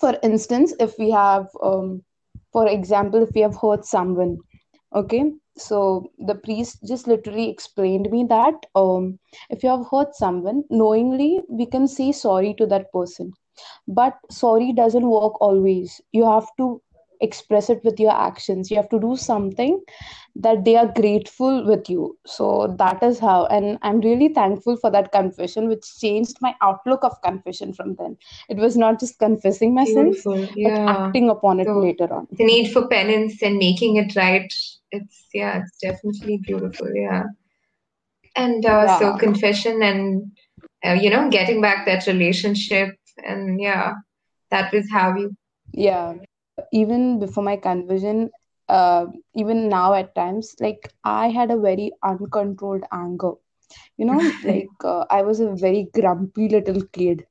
for 0.00 0.16
instance 0.22 0.74
if 0.80 0.98
we 0.98 1.10
have 1.10 1.48
um, 1.62 2.02
for 2.52 2.66
example 2.66 3.22
if 3.22 3.30
we 3.34 3.40
have 3.42 3.56
hurt 3.56 3.84
someone 3.84 4.38
okay? 4.94 5.32
So 5.56 6.10
the 6.18 6.34
priest 6.34 6.78
just 6.86 7.06
literally 7.06 7.50
explained 7.50 8.10
me 8.10 8.24
that 8.28 8.66
um, 8.74 9.18
if 9.50 9.62
you 9.62 9.70
have 9.70 9.86
hurt 9.90 10.14
someone 10.14 10.64
knowingly 10.70 11.40
we 11.48 11.66
can 11.66 11.86
say 11.88 12.12
sorry 12.12 12.54
to 12.54 12.66
that 12.66 12.92
person 12.92 13.32
but 13.86 14.16
sorry 14.30 14.72
doesn't 14.72 15.08
work 15.08 15.40
always 15.40 16.00
you 16.12 16.24
have 16.24 16.46
to 16.56 16.80
express 17.20 17.68
it 17.68 17.80
with 17.84 18.00
your 18.00 18.12
actions 18.12 18.70
you 18.70 18.76
have 18.76 18.88
to 18.88 18.98
do 19.00 19.16
something 19.16 19.80
that 20.34 20.64
they 20.64 20.76
are 20.76 20.86
grateful 20.86 21.64
with 21.66 21.88
you 21.90 22.16
so 22.26 22.74
that 22.78 23.02
is 23.02 23.18
how 23.18 23.46
and 23.46 23.78
i'm 23.82 24.00
really 24.00 24.28
thankful 24.28 24.76
for 24.76 24.90
that 24.90 25.10
confession 25.12 25.68
which 25.68 25.84
changed 26.00 26.36
my 26.40 26.54
outlook 26.62 27.04
of 27.04 27.20
confession 27.22 27.72
from 27.74 27.94
then 27.96 28.16
it 28.48 28.56
was 28.56 28.76
not 28.76 28.98
just 28.98 29.18
confessing 29.18 29.74
my 29.74 29.84
sins 29.84 30.24
Beautiful. 30.24 30.48
but 30.62 30.72
Yeah. 30.74 30.86
acting 30.96 31.28
upon 31.28 31.60
it 31.60 31.66
So 31.66 31.78
later 31.78 32.12
on 32.12 32.26
the 32.30 32.44
need 32.44 32.72
for 32.72 32.86
penance 32.88 33.42
and 33.42 33.58
making 33.58 33.96
it 33.96 34.16
right, 34.16 34.52
it's 34.92 35.26
yeah, 35.34 35.60
it's 35.62 35.78
definitely 35.82 36.38
beautiful. 36.46 36.88
Yeah. 36.94 37.24
And 38.36 38.64
uh, 38.64 38.86
so 38.98 39.16
confession 39.18 39.82
and 39.82 40.30
uh, 40.84 40.92
you 40.92 41.10
know, 41.10 41.28
getting 41.30 41.60
back 41.60 41.86
that 41.86 42.06
relationship 42.06 42.96
and 43.24 43.60
yeah, 43.60 43.94
that 44.50 44.72
was 44.72 44.90
how 44.90 45.14
you 45.16 45.34
yeah. 45.72 46.14
Even 46.72 47.18
before 47.20 47.42
my 47.44 47.56
conversion 47.56 48.30
uh, 48.68 49.06
even 49.34 49.68
now 49.68 49.92
at 49.94 50.14
times 50.14 50.54
like 50.60 50.92
i 51.04 51.28
had 51.28 51.50
a 51.50 51.58
very 51.58 51.92
uncontrolled 52.02 52.84
anger. 52.92 53.32
You 53.96 54.06
know 54.06 54.20
like 54.44 54.68
uh, 54.84 55.04
i 55.10 55.22
was 55.22 55.40
a 55.40 55.54
very 55.54 55.88
grumpy 55.94 56.48
little 56.48 56.82
kid. 56.92 57.26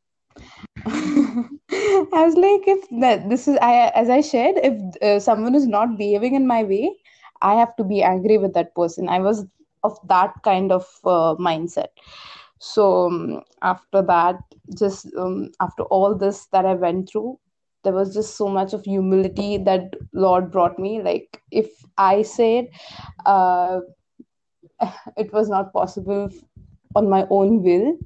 I 0.86 2.23
was 2.25 2.36
like 2.36 2.67
if 2.67 2.88
that 3.02 3.30
this 3.30 3.47
is 3.47 3.58
i 3.62 3.89
as 4.02 4.10
i 4.10 4.21
shared 4.21 4.58
if 4.69 4.75
uh, 5.02 5.19
someone 5.19 5.56
is 5.56 5.67
not 5.67 5.97
behaving 5.97 6.36
in 6.36 6.47
my 6.47 6.63
way 6.63 6.91
i 7.41 7.54
have 7.56 7.75
to 7.78 7.84
be 7.84 8.02
angry 8.04 8.38
with 8.38 8.54
that 8.54 8.75
person. 8.75 9.10
I 9.10 9.19
was 9.19 9.45
of 9.84 9.97
that 10.08 10.34
kind 10.43 10.71
of 10.71 10.86
uh, 11.06 11.36
mindset. 11.47 11.88
So 12.60 13.08
um, 13.08 13.41
after 13.62 14.02
that 14.02 14.38
just 14.77 15.08
um, 15.17 15.49
after 15.60 15.84
all 15.84 16.15
this 16.15 16.47
that 16.47 16.65
i 16.65 16.73
went 16.73 17.10
through 17.10 17.39
there 17.84 17.93
was 17.93 18.13
just 18.13 18.36
so 18.36 18.47
much 18.47 18.73
of 18.73 18.84
humility 18.84 19.58
that 19.58 19.93
lord 20.13 20.51
brought 20.51 20.77
me 20.77 21.01
like 21.01 21.41
if 21.51 21.69
i 21.97 22.21
said 22.21 22.67
uh, 23.25 23.79
it 25.17 25.32
was 25.34 25.49
not 25.49 25.73
possible 25.73 26.29
on 26.95 27.10
my 27.10 27.25
own 27.29 27.63
will 27.63 27.97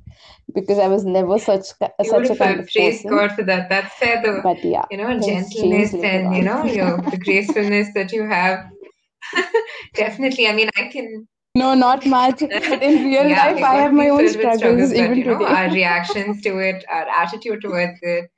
because 0.53 0.79
I 0.79 0.87
was 0.87 1.05
never 1.05 1.39
such 1.39 1.65
such 2.03 2.29
a 2.29 2.35
kind 2.35 2.59
of 2.59 2.69
Praise 2.71 2.97
person. 2.97 3.09
God 3.09 3.31
for 3.31 3.43
that. 3.43 3.69
That's 3.69 3.99
where 4.01 4.21
the 4.21 4.41
But 4.43 4.63
yeah, 4.63 4.85
you 4.91 4.97
know 4.97 5.19
gentleness 5.19 5.93
and 5.93 6.35
you 6.35 6.43
know 6.43 6.65
your 6.65 6.97
the 7.09 7.17
gracefulness 7.25 7.93
that 7.95 8.11
you 8.11 8.27
have. 8.27 8.65
Definitely. 9.95 10.47
I 10.47 10.53
mean, 10.53 10.69
I 10.75 10.87
can. 10.87 11.27
No, 11.55 11.73
not 11.73 12.05
much. 12.05 12.41
But 12.69 12.83
in 12.83 13.03
real 13.03 13.29
Yeah, 13.29 13.35
life, 13.35 13.61
I 13.63 13.75
have 13.75 13.93
my 13.93 14.09
own 14.09 14.27
struggles 14.27 14.57
struggles, 14.57 14.93
but 14.95 15.15
even 15.15 15.17
you 15.17 15.25
know, 15.25 15.45
our 15.45 15.69
reactions 15.69 16.41
to 16.43 16.57
it, 16.59 16.83
our 16.89 17.07
attitude 17.07 17.61
towards 17.61 17.99
it, 18.01 18.29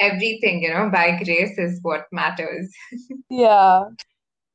everything, 0.00 0.62
you 0.62 0.72
know, 0.74 0.90
by 0.90 1.22
grace 1.22 1.58
is 1.58 1.78
what 1.82 2.06
matters. 2.12 2.72
Yeah, 3.28 3.84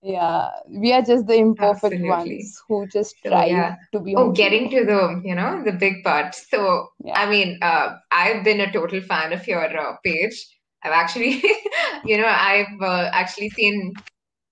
yeah. 0.01 0.49
We 0.69 0.93
are 0.93 1.01
just 1.01 1.27
the 1.27 1.35
imperfect 1.35 1.99
Absolutely. 1.99 2.07
ones 2.07 2.61
who 2.67 2.87
just 2.87 3.15
So 3.23 3.39
yeah. 3.41 3.75
to 3.93 3.99
be 3.99 4.15
Oh, 4.15 4.31
getting 4.31 4.69
to 4.71 4.85
the, 4.85 5.21
you 5.23 5.35
know, 5.35 5.63
the 5.63 5.71
big 5.73 6.03
part. 6.03 6.35
So, 6.35 6.89
Yeah. 7.03 7.13
I 7.15 7.29
mean, 7.29 7.59
uh, 7.61 7.95
I've 8.11 8.43
been 8.43 8.61
a 8.61 8.71
total 8.71 9.01
fan 9.01 9.33
of 9.33 9.47
your 9.47 9.65
uh, 9.65 9.95
page. 10.03 10.35
I've 10.83 10.91
actually, 10.93 11.41
you 12.05 12.17
know, 12.17 12.27
I've 12.27 12.81
uh, 12.81 13.09
actually 13.13 13.49
seen 13.51 13.93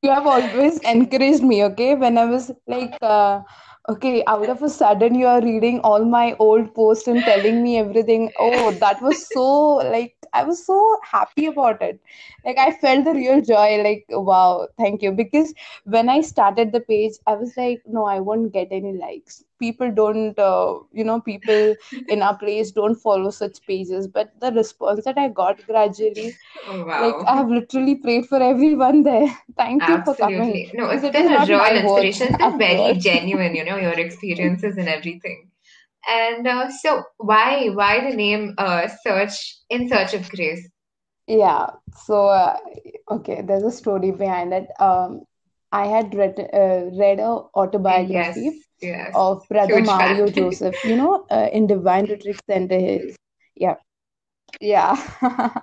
You 0.02 0.12
have 0.12 0.28
always 0.28 0.80
encouraged 0.80 1.44
me, 1.44 1.64
okay? 1.66 1.96
When 1.96 2.18
I 2.18 2.26
was 2.26 2.52
like, 2.68 2.98
uh, 3.02 3.42
okay, 3.90 4.24
out 4.28 4.50
of 4.50 4.62
a 4.64 4.70
sudden 4.70 5.16
you 5.16 5.26
are 5.28 5.42
reading 5.42 5.80
all 5.82 6.06
my 6.06 6.36
old 6.40 6.74
posts 6.76 7.08
and 7.08 7.26
telling 7.26 7.64
me 7.64 7.78
everything. 7.78 8.32
Oh, 8.38 8.72
that 8.72 9.02
was 9.02 9.26
so 9.32 9.44
like 9.96 10.16
I 10.34 10.44
was 10.44 10.66
so 10.66 10.98
happy 11.04 11.46
about 11.46 11.82
it. 11.82 12.00
Like 12.46 12.58
I 12.58 12.72
felt 12.72 13.06
the 13.06 13.14
real 13.14 13.42
joy, 13.42 13.82
like 13.84 14.06
wow, 14.10 14.68
thank 14.78 15.02
you. 15.02 15.12
Because 15.12 15.54
when 15.86 16.10
I 16.10 16.22
started 16.22 16.72
the 16.72 16.80
page, 16.82 17.14
I 17.28 17.36
was 17.36 17.56
like, 17.58 17.82
no, 17.88 18.06
I 18.06 18.20
won't 18.20 18.52
get 18.54 18.70
any 18.72 18.94
likes. 18.94 19.44
People 19.60 19.92
don't, 19.92 20.38
uh, 20.40 20.80
you 20.94 21.04
know, 21.04 21.20
people 21.22 21.76
in 22.08 22.22
our 22.22 22.38
place 22.38 22.72
don't 22.72 22.96
follow 22.96 23.30
such 23.30 23.66
pages. 23.66 24.08
But 24.08 24.32
the 24.40 24.52
response 24.52 25.06
that 25.06 25.18
I 25.18 25.30
got 25.30 25.66
gradually, 25.66 26.38
Oh, 26.68 26.86
like. 26.98 27.16
I 27.28 27.36
have 27.38 27.50
literally 27.50 27.96
prayed 27.96 28.26
for 28.28 28.42
everyone 28.42 29.04
there. 29.04 29.28
Thank 29.58 29.88
you 29.88 30.02
for 30.04 30.16
coming 30.16 30.62
Absolutely. 30.62 30.72
No, 30.74 30.90
it's 30.90 31.04
it 31.04 31.14
been 31.14 31.28
a 31.28 31.46
my 31.56 31.76
words 31.76 31.76
inspiration. 31.76 32.28
It's 32.30 32.38
been 32.38 32.38
after 32.42 32.74
all. 32.76 32.94
very 32.94 32.98
genuine, 32.98 33.56
you 33.56 33.64
know, 33.64 33.78
your 33.78 33.98
experiences 34.00 34.78
and 34.78 34.88
everything. 34.90 35.49
And 36.08 36.48
uh, 36.48 36.70
so 36.72 37.04
why 37.18 37.68
why 37.70 38.10
the 38.10 38.16
name 38.16 38.56
uh, 38.58 38.88
Search 39.04 39.58
in 39.70 39.88
Search 39.90 40.14
of 40.14 40.30
Grace? 40.30 40.70
Yeah, 41.28 41.68
so 42.06 42.28
uh, 42.28 42.58
okay, 43.12 43.42
there's 43.42 43.64
a 43.64 43.72
story 43.72 44.12
behind 44.12 44.54
it. 44.54 44.68
Um, 44.80 45.22
I 45.72 45.86
had 45.88 46.14
read 46.16 46.40
uh, 46.54 46.90
read 47.00 47.20
a 47.20 47.42
Yes, 47.88 48.38
autobiography 48.38 48.62
yes. 48.82 49.16
of 49.16 49.48
Brother 49.50 49.80
Huge 49.80 49.94
fan. 49.94 50.20
Mario 50.20 50.30
Joseph, 50.30 50.84
you 50.84 50.96
know, 50.96 51.26
uh, 51.30 51.48
in 51.52 51.68
Divine 51.68 52.06
Retreat 52.08 52.40
Center. 52.50 52.80
His, 52.80 53.16
yeah, 53.56 53.76
yeah. 54.60 54.96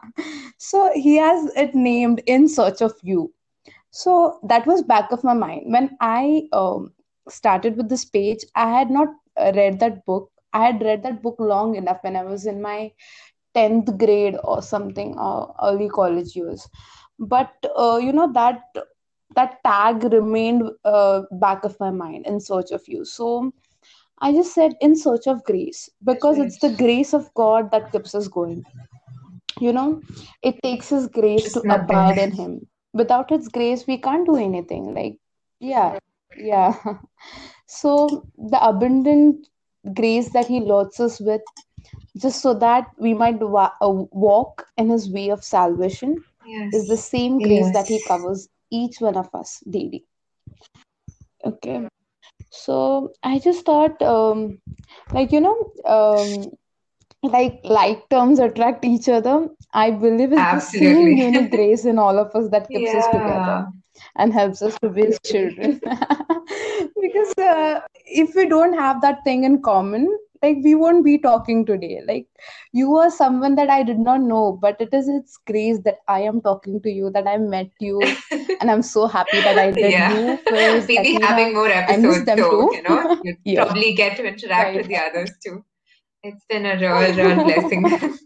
So 0.59 0.91
he 0.95 1.17
has 1.17 1.51
it 1.57 1.75
named 1.75 2.23
In 2.27 2.49
Search 2.49 2.81
of 2.81 2.93
You. 3.03 3.33
So 3.91 4.39
that 4.43 4.67
was 4.67 4.83
back 4.83 5.11
of 5.13 5.25
my 5.25 5.35
mind. 5.35 5.63
When 5.73 5.97
I 6.01 6.43
um, 6.53 6.93
started 7.29 7.77
with 7.77 7.89
this 7.89 8.05
page, 8.05 8.45
I 8.55 8.71
had 8.71 8.91
not 8.91 9.09
read 9.39 9.81
that 9.81 10.05
book. 10.05 10.31
I 10.53 10.65
had 10.67 10.83
read 10.83 11.03
that 11.03 11.23
book 11.23 11.37
long 11.39 11.75
enough 11.77 11.99
when 12.03 12.17
I 12.17 12.25
was 12.25 12.47
in 12.47 12.63
my 12.63 12.93
10th 13.55 13.97
grade 13.99 14.37
or 14.45 14.63
something, 14.63 15.19
or 15.19 15.55
early 15.63 15.89
college 15.89 16.35
years. 16.37 16.69
But 17.19 17.53
uh, 17.77 17.99
you 18.03 18.13
know 18.13 18.33
that 18.33 18.63
that 19.35 19.63
tag 19.65 20.05
remained 20.05 20.63
uh, 20.85 21.23
back 21.33 21.65
of 21.65 21.79
my 21.81 21.91
mind 21.91 22.27
in 22.27 22.41
search 22.41 22.71
of 22.71 22.83
you. 22.87 23.05
So 23.05 23.53
I 24.21 24.33
just 24.33 24.55
said 24.55 24.75
in 24.81 24.97
search 24.97 25.27
of 25.27 25.45
grace 25.45 25.89
because 26.05 26.39
it's 26.39 26.59
the 26.59 26.71
grace 26.71 27.13
of 27.15 27.33
God 27.35 27.71
that 27.73 27.93
keeps 27.93 28.15
us 28.15 28.29
going 28.29 28.65
you 29.61 29.73
know 29.73 30.03
it 30.43 30.63
takes 30.63 30.89
his 30.91 31.07
grace 31.09 31.51
to 31.53 31.61
Just 31.61 31.65
nothing. 31.65 31.89
abide 31.89 32.19
in 32.19 32.33
him 32.33 32.67
without 32.93 33.31
his 33.31 33.49
grace 33.49 33.87
we 33.87 33.99
can't 33.99 34.27
do 34.27 34.37
anything 34.37 34.95
like 34.95 35.19
yeah 35.61 35.99
yeah 36.37 36.75
so 37.67 38.27
the 38.37 38.59
abundant 38.67 39.49
grace 39.95 40.31
that 40.31 40.47
he 40.49 40.61
loads 40.61 41.01
us 41.01 41.21
with 41.21 41.43
just 42.17 42.41
so 42.41 42.55
that 42.55 42.87
we 42.99 43.15
might 43.15 43.41
wa- 43.41 43.73
uh, 43.81 43.91
walk 44.13 44.67
in 44.77 44.91
his 44.91 45.11
way 45.11 45.29
of 45.29 45.45
salvation 45.45 46.25
is 46.73 46.87
the 46.89 46.97
same 46.97 47.41
grace 47.41 47.71
that 47.73 47.89
he 47.89 48.01
covers 48.01 48.49
each 48.71 49.01
one 49.01 49.17
of 49.17 49.35
us 49.35 49.63
daily. 49.71 50.05
Okay. 51.45 51.89
So 52.51 53.13
i 53.23 53.39
just 53.39 53.65
thought 53.67 54.01
um 54.03 54.59
like 55.13 55.33
you 55.33 55.41
know 55.41 55.57
um 55.85 56.51
like 57.23 57.61
like 57.65 58.09
terms 58.11 58.39
attract 58.39 58.85
each 58.85 59.09
other. 59.09 59.49
I 59.73 59.91
believe 59.91 60.33
it's 60.33 60.51
the 60.51 60.61
same 60.61 61.13
Absolutely. 61.13 61.17
unique 61.17 61.51
grace 61.51 61.85
in 61.85 61.99
all 61.99 62.19
of 62.19 62.35
us 62.35 62.49
that 62.51 62.71
keeps 62.71 62.95
us 62.95 63.09
together. 63.09 63.59
Yeah. 63.59 63.86
And 64.17 64.33
helps 64.33 64.63
us 64.63 64.79
to 64.81 64.93
his 64.93 65.19
children. 65.25 65.81
Because 67.01 67.33
uh, 67.39 67.81
if 68.05 68.35
we 68.35 68.49
don't 68.49 68.75
have 68.75 69.01
that 69.03 69.25
thing 69.25 69.45
in 69.45 69.63
common 69.63 70.09
like 70.43 70.59
we 70.63 70.75
won't 70.75 71.05
be 71.05 71.19
talking 71.19 71.65
today. 71.65 72.03
Like 72.07 72.27
you 72.73 72.95
are 72.97 73.11
someone 73.11 73.55
that 73.57 73.71
i 73.71 73.83
did 73.83 73.99
not 73.99 74.21
know 74.21 74.59
but 74.61 74.81
it 74.81 74.93
is 74.93 75.09
its 75.09 75.39
grace 75.47 75.79
that 75.85 75.99
i 76.09 76.21
am 76.21 76.41
talking 76.41 76.81
to 76.83 76.91
you 76.91 77.11
that 77.11 77.27
i 77.27 77.37
met 77.39 77.71
you 77.81 78.01
and 78.61 78.71
i'm 78.71 78.83
so 78.83 79.07
happy 79.07 79.41
that 79.41 79.59
i 79.59 79.71
did 79.71 79.91
Yeah. 79.93 80.13
you 80.15 80.39
Faiz, 80.51 80.87
We'll 80.89 81.03
be 81.03 81.21
having 81.23 81.55
more 81.55 81.69
episodes, 81.69 82.29
so 82.29 82.37
too 82.37 82.77
you 82.77 82.83
know, 82.83 83.19
you 83.23 83.37
yeah 83.45 83.65
probably 83.65 83.95
get 83.95 84.17
to 84.19 84.27
interact 84.27 84.69
right 84.69 84.77
with 84.77 84.89
the 84.89 84.99
others 84.99 85.31
too. 85.45 85.65
It's 86.23 86.45
been 86.49 86.67
a 86.67 86.77
real, 86.77 87.15
real 87.15 87.45
blessing 87.45 88.23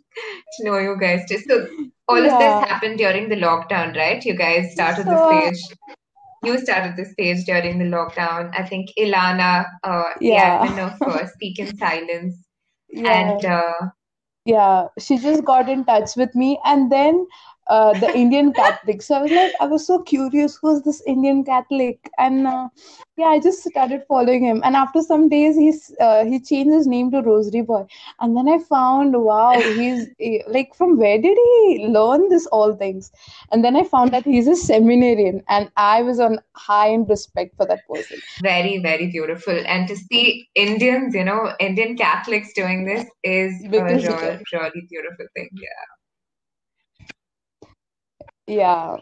to 0.56 0.64
know 0.64 0.78
you 0.78 0.96
guys 0.98 1.28
too. 1.28 1.38
So 1.38 1.66
all 2.08 2.18
of 2.18 2.24
this 2.24 2.68
happened 2.68 2.98
during 2.98 3.28
the 3.28 3.36
lockdown, 3.36 3.96
right? 3.96 4.24
You 4.24 4.34
guys 4.34 4.72
started 4.72 5.06
so 5.06 5.10
this 5.10 5.20
uh, 5.20 5.28
page. 5.28 5.78
You 6.42 6.58
started 6.58 6.96
the 6.96 7.04
stage 7.04 7.44
during 7.44 7.78
the 7.78 7.84
lockdown. 7.84 8.50
I 8.58 8.66
think 8.66 8.90
Ilana, 8.98 9.66
uh, 9.84 10.02
the 10.18 10.26
yeah 10.26 10.66
admin 10.66 10.78
of 10.78 11.02
uh, 11.08 11.26
Speak 11.26 11.58
in 11.58 11.76
Silence, 11.76 12.36
yeah 12.88 13.32
and 13.32 13.44
uh, 13.44 13.72
yeah 14.44 14.86
she 14.98 15.18
just 15.18 15.44
got 15.44 15.68
in 15.68 15.84
touch 15.84 16.16
with 16.16 16.34
me 16.34 16.58
and 16.64 16.90
then 16.90 17.26
uh, 17.70 17.92
the 18.00 18.10
indian 18.20 18.52
catholic. 18.52 19.02
So 19.02 19.14
i 19.16 19.22
was 19.22 19.30
like 19.30 19.52
i 19.60 19.66
was 19.72 19.86
so 19.86 19.98
curious 20.02 20.56
who's 20.60 20.82
this 20.82 21.02
indian 21.06 21.44
catholic? 21.44 22.10
And 22.18 22.46
uh, 22.46 22.68
yeah 23.16 23.28
i 23.34 23.38
just 23.38 23.62
started 23.64 24.02
following 24.08 24.44
him. 24.44 24.60
And 24.64 24.76
after 24.76 25.02
some 25.02 25.28
days 25.28 25.56
he's 25.56 25.94
uh, 26.00 26.24
he 26.24 26.40
changed 26.40 26.74
his 26.74 26.86
name 26.86 27.10
to 27.12 27.22
rosary 27.22 27.62
boy. 27.62 27.84
And 28.20 28.36
then 28.36 28.48
i 28.48 28.58
found 28.58 29.14
wow 29.28 29.52
he's 29.60 30.08
like 30.48 30.74
from 30.74 30.98
where 30.98 31.20
did 31.26 31.38
he 31.44 31.86
learn 31.98 32.28
this 32.28 32.46
all 32.46 32.74
things? 32.74 33.12
And 33.52 33.64
then 33.64 33.76
i 33.76 33.84
found 33.84 34.12
that 34.18 34.24
he's 34.24 34.48
a 34.48 34.56
seminarian. 34.56 35.42
And 35.48 35.70
i 35.76 36.02
was 36.02 36.20
on 36.20 36.40
high 36.56 36.88
in 36.88 37.06
respect 37.06 37.56
for 37.56 37.66
that 37.66 37.86
person. 37.92 38.20
Very, 38.42 38.78
very 38.78 39.06
beautiful. 39.10 39.62
And 39.66 39.88
to 39.88 39.96
see 39.96 40.48
Indians, 40.54 41.14
you 41.14 41.24
know, 41.24 41.54
Indian 41.60 41.96
Catholics 41.96 42.52
doing 42.54 42.84
this 42.84 43.06
is 43.22 43.52
a 43.64 43.84
really 43.84 44.86
beautiful 44.88 45.26
thing. 45.34 45.48
yeah 45.52 45.99
Yeah. 48.50 48.96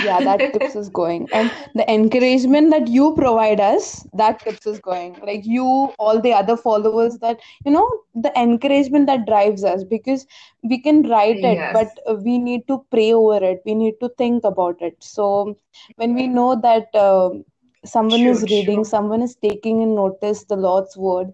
yeah 0.00 0.20
that 0.20 0.52
keeps 0.52 0.76
us 0.76 0.88
going. 0.88 1.28
And 1.32 1.52
the 1.74 1.90
encouragement 1.92 2.70
that 2.70 2.88
you 2.88 3.14
provide 3.14 3.60
us 3.60 4.06
that 4.14 4.44
keeps 4.44 4.66
us 4.66 4.78
going. 4.80 5.18
Like 5.26 5.44
you 5.44 5.64
all 5.98 6.20
the 6.20 6.32
other 6.32 6.56
followers 6.56 7.18
that 7.18 7.40
you 7.64 7.72
know 7.72 7.88
the 8.14 8.32
encouragement 8.38 9.06
that 9.06 9.26
drives 9.26 9.64
us 9.64 9.84
because 9.84 10.26
we 10.62 10.80
can 10.80 11.02
write 11.08 11.40
it 11.42 11.64
Yes. 11.64 11.72
but 11.72 11.98
uh, 12.08 12.14
we 12.14 12.38
need 12.38 12.66
to 12.68 12.84
pray 12.90 13.12
over 13.12 13.42
it. 13.44 13.62
We 13.66 13.74
need 13.74 13.94
to 14.00 14.10
think 14.18 14.44
about 14.44 14.80
it. 14.82 14.96
So 15.00 15.56
when 15.96 16.14
we 16.14 16.26
know 16.28 16.60
that 16.60 16.94
um 16.94 17.44
someone 17.84 18.26
is 18.26 18.46
reading 18.50 18.84
someone 18.84 19.22
is 19.22 19.36
taking 19.36 19.82
in 19.82 19.94
notice 19.94 20.44
the 20.44 20.56
lord's 20.56 20.96
word 20.96 21.32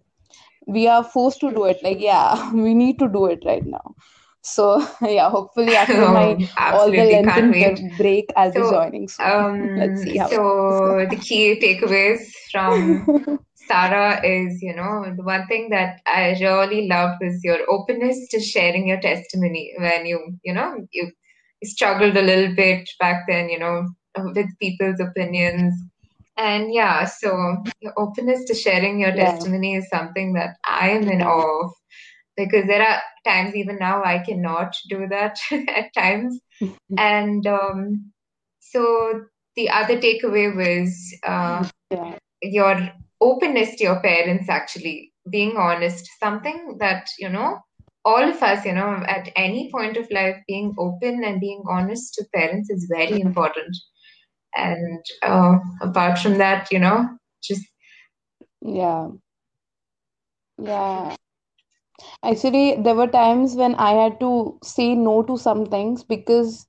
we 0.66 0.86
are 0.88 1.02
forced 1.04 1.40
to 1.40 1.50
do 1.52 1.64
it. 1.64 1.82
Like 1.82 2.00
yeah 2.00 2.52
we 2.54 2.74
need 2.74 2.98
to 2.98 3.08
do 3.08 3.26
it 3.26 3.42
right 3.44 3.64
now 3.66 3.94
so 4.42 4.86
yeah 5.02 5.30
hopefully 5.30 5.74
after 5.76 6.06
my 6.08 6.36
Oh, 6.70 6.76
all 6.78 6.92
the 6.92 7.04
absolutely. 7.04 7.18
Can't 7.18 7.50
lenten 7.50 7.50
wait. 7.50 7.80
bre- 7.80 8.02
break 8.02 8.32
i'll 8.36 8.52
be 8.52 8.60
So, 8.60 8.70
joining 8.70 9.08
soon 9.08 9.70
let's 9.76 10.00
um, 10.00 10.02
see 10.02 10.16
how 10.16 10.28
so 10.28 11.06
the 11.10 11.16
key 11.16 11.58
takeaways 11.60 12.20
from 12.52 13.06
Sarah 13.54 14.20
is, 14.24 14.62
you 14.62 14.74
know, 14.74 15.12
the 15.16 15.22
one 15.22 15.46
thing 15.46 15.68
that 15.70 16.00
I 16.06 16.30
really 16.40 16.86
loved 16.88 17.20
was 17.20 17.40
your 17.44 17.58
openness 17.68 18.28
to 18.30 18.40
sharing 18.40 18.88
your 18.88 19.00
testimony 19.00 19.72
when 19.78 20.06
you, 20.06 20.38
you 20.42 20.54
know, 20.54 20.74
you, 20.92 21.10
you 21.60 21.68
struggled 21.68 22.16
a 22.16 22.22
little 22.22 22.54
bit 22.54 22.88
back 22.98 23.24
then, 23.28 23.48
you 23.50 23.58
know, 23.58 23.86
with 24.34 24.46
people's 24.60 25.00
opinions. 25.00 25.74
And 26.38 26.72
yeah, 26.72 27.04
so 27.04 27.58
your 27.80 27.92
openness 27.98 28.44
to 28.46 28.54
sharing 28.54 29.00
your 29.00 29.12
yeah 29.12 29.32
testimony 29.34 29.74
is 29.74 29.88
something 29.90 30.32
that 30.34 30.56
I 30.66 30.90
am 30.90 31.08
in 31.08 31.20
awe 31.22 31.64
of 31.66 31.72
because 32.38 32.66
there 32.66 32.82
are 32.82 33.00
times 33.26 33.54
even 33.54 33.76
now 33.78 34.02
I 34.02 34.20
cannot 34.20 34.74
do 34.88 35.06
that 35.10 35.38
at 35.52 35.92
times. 35.94 36.40
And 36.96 37.46
um, 37.46 38.12
so 38.60 39.24
the 39.56 39.68
other 39.68 39.98
takeaway 39.98 40.54
was 40.56 41.14
uh, 41.26 41.68
yeah 41.90 42.18
your 42.42 42.90
openness 43.20 43.76
to 43.76 43.84
your 43.84 44.00
parents 44.00 44.48
actually 44.48 45.12
being 45.30 45.56
honest, 45.56 46.08
something 46.20 46.76
that, 46.78 47.08
you 47.18 47.28
know, 47.28 47.58
all 48.04 48.22
of 48.22 48.42
us, 48.42 48.64
you 48.64 48.72
know, 48.72 49.02
at 49.06 49.30
any 49.36 49.70
point 49.70 49.96
of 49.96 50.10
life, 50.10 50.36
being 50.46 50.74
open 50.78 51.24
and 51.24 51.40
being 51.40 51.62
honest 51.68 52.14
to 52.14 52.24
parents 52.34 52.70
is 52.70 52.90
very 52.90 53.20
important. 53.20 53.76
And 54.56 55.04
uh, 55.22 55.58
apart 55.82 56.18
from 56.18 56.38
that, 56.38 56.68
you 56.72 56.78
know, 56.78 57.08
just 57.42 57.66
Yeah. 58.62 59.08
Yeah. 60.58 61.16
Actually, 62.24 62.76
there 62.82 62.94
were 62.94 63.06
times 63.06 63.54
when 63.54 63.74
I 63.76 63.90
had 63.92 64.20
to 64.20 64.58
say 64.62 64.94
no 64.94 65.22
to 65.24 65.36
some 65.36 65.66
things 65.66 66.02
because 66.04 66.66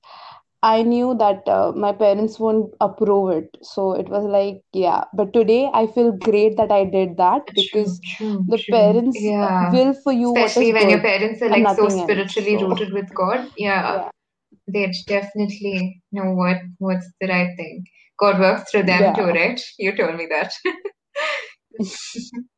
I 0.62 0.82
knew 0.82 1.14
that 1.14 1.48
uh, 1.48 1.72
my 1.74 1.92
parents 1.92 2.38
won't 2.38 2.74
approve 2.80 3.30
it. 3.30 3.56
So 3.62 3.92
it 3.92 4.08
was 4.08 4.24
like, 4.24 4.62
yeah. 4.72 5.04
But 5.14 5.32
today 5.32 5.70
I 5.72 5.86
feel 5.86 6.12
great 6.12 6.56
that 6.58 6.70
I 6.70 6.84
did 6.84 7.16
that 7.16 7.42
because 7.54 8.00
true, 8.16 8.44
the 8.48 8.58
true. 8.58 8.74
parents 8.74 9.18
Yeah. 9.22 9.72
will 9.72 9.94
for 9.94 10.12
you 10.12 10.34
Especially 10.36 10.72
when 10.72 10.90
your 10.90 11.00
parents 11.00 11.40
are 11.42 11.48
like 11.48 11.62
so 11.62 11.88
nothing 11.88 12.00
else. 12.00 12.02
spiritually 12.02 12.56
So, 12.56 12.66
rooted 12.66 12.92
with 12.92 13.14
God. 13.14 13.48
Yeah. 13.56 13.96
yeah, 13.96 14.08
They 14.68 14.92
definitely 15.06 16.02
know 16.12 16.34
what 16.34 16.58
what's 16.78 17.08
the 17.20 17.28
right 17.28 17.56
thing. 17.56 17.84
God 18.18 18.38
works 18.38 18.70
through 18.70 18.82
them 18.82 19.14
too, 19.14 19.22
yeah, 19.22 19.32
right? 19.32 19.60
You 19.78 19.96
told 19.96 20.16
me 20.16 20.26
that. 20.30 20.52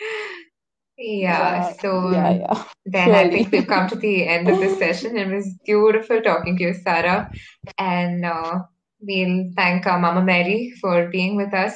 Yeah, 0.98 1.74
so 1.80 2.10
yeah, 2.10 2.30
yeah. 2.30 2.64
then 2.86 3.14
I 3.14 3.28
think 3.28 3.52
we've 3.52 3.66
come 3.66 3.88
to 3.88 3.96
the 3.96 4.26
end 4.26 4.48
of 4.48 4.58
this 4.58 4.78
session. 4.84 5.16
It 5.16 5.28
was 5.28 5.46
beautiful 5.64 6.22
talking 6.22 6.56
to 6.56 6.62
you, 6.62 6.74
Sarah. 6.74 7.30
And 7.78 8.24
uh, 8.24 8.60
we'll 9.00 9.50
thank 9.56 9.86
our 9.86 9.98
Mama 9.98 10.22
Mary 10.22 10.72
for 10.80 11.08
being 11.08 11.36
with 11.36 11.52
us 11.52 11.74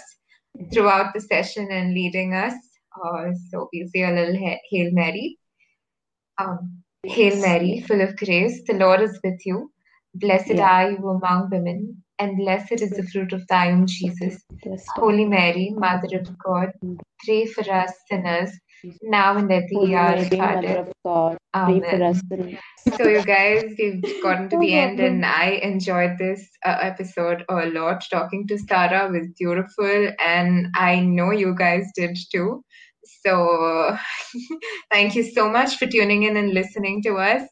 throughout 0.72 1.12
the 1.12 1.20
session 1.20 1.68
and 1.70 1.92
leading 1.92 2.34
us. 2.34 2.54
Uh, 2.96 3.32
so 3.50 3.68
we'll 3.72 3.88
say 3.88 4.04
a 4.04 4.10
little 4.10 4.36
Ha- 4.36 4.60
Hail 4.70 4.90
Mary. 4.92 5.38
Um, 6.38 6.82
Hail 7.04 7.36
Mary, 7.40 7.84
full 7.86 8.00
of 8.00 8.16
grace, 8.16 8.62
the 8.66 8.74
Lord 8.74 9.00
is 9.00 9.18
with 9.22 9.44
you. 9.44 9.70
Blessed 10.14 10.54
yeah. 10.54 10.70
are 10.70 10.90
you 10.90 11.08
among 11.08 11.50
women, 11.50 12.02
and 12.20 12.36
blessed 12.36 12.82
is 12.82 12.90
the 12.90 13.02
fruit 13.04 13.32
of 13.32 13.46
thy 13.48 13.72
womb, 13.72 13.86
Jesus. 13.86 14.42
Holy 14.96 15.24
Mary, 15.24 15.72
Mother 15.76 16.18
of 16.18 16.28
God, 16.44 16.72
pray 17.24 17.46
for 17.46 17.68
us 17.72 17.92
sinners, 18.08 18.50
now 19.02 19.36
and 19.36 19.50
at 19.52 19.64
the 19.68 19.76
Holy 19.76 19.94
hour 19.94 20.12
of 20.12 20.30
Mary, 20.30 20.40
our 20.40 20.54
Mother 20.54 20.66
death. 20.66 20.88
of 20.88 20.92
God, 21.04 21.38
pray 21.64 21.80
for 21.80 22.02
us 22.04 22.22
Amen. 22.22 22.28
sinners. 22.28 22.58
So, 22.96 23.06
you 23.08 23.22
guys, 23.22 23.74
we've 23.78 24.22
gotten 24.22 24.48
to 24.50 24.56
the 24.60 24.74
end, 24.74 25.00
and. 25.00 25.24
I 25.24 25.46
enjoyed 25.62 26.18
this 26.18 26.48
uh, 26.64 26.76
episode 26.80 27.44
a 27.48 27.66
lot. 27.66 28.04
Talking 28.10 28.46
to 28.48 28.58
Sarah 28.58 29.10
was 29.10 29.28
beautiful, 29.38 30.12
and 30.24 30.68
I 30.74 31.00
know 31.00 31.30
you 31.30 31.54
guys 31.54 31.86
did 31.96 32.16
too. 32.32 32.62
So, 33.24 33.96
thank 34.92 35.14
you 35.14 35.22
so 35.22 35.48
much 35.50 35.76
for 35.76 35.86
tuning 35.86 36.24
in 36.24 36.36
and 36.36 36.52
listening 36.52 37.02
to 37.04 37.16
us. 37.16 37.42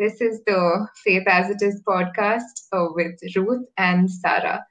This 0.00 0.20
is 0.22 0.42
the 0.46 0.88
Faith 1.04 1.24
as 1.28 1.50
It 1.50 1.62
Is 1.62 1.82
podcast 1.86 2.42
uh, 2.72 2.86
with 2.94 3.14
Ruth 3.36 3.66
and 3.78 4.10
Sarah. 4.10 4.64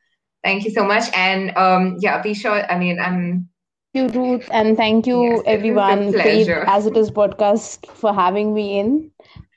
Thank 0.44 0.66
you 0.66 0.72
so 0.72 0.84
much, 0.86 1.06
and 1.16 1.56
um, 1.58 1.98
yeah, 2.00 2.22
be 2.22 2.34
sure. 2.34 2.64
I 2.72 2.80
mean, 2.80 3.00
I'm 3.00 3.50
Thank 3.94 4.14
you, 4.16 4.22
Ruth, 4.22 4.50
and 4.52 4.78
thank 4.78 5.08
you, 5.08 5.42
a 5.42 5.48
everyone, 5.48 6.12
Faith 6.14 6.50
as 6.50 6.88
it 6.88 6.98
is 6.98 7.12
podcast 7.12 7.88
for 7.92 8.14
having 8.14 8.54
me 8.54 8.80
in. 8.80 9.12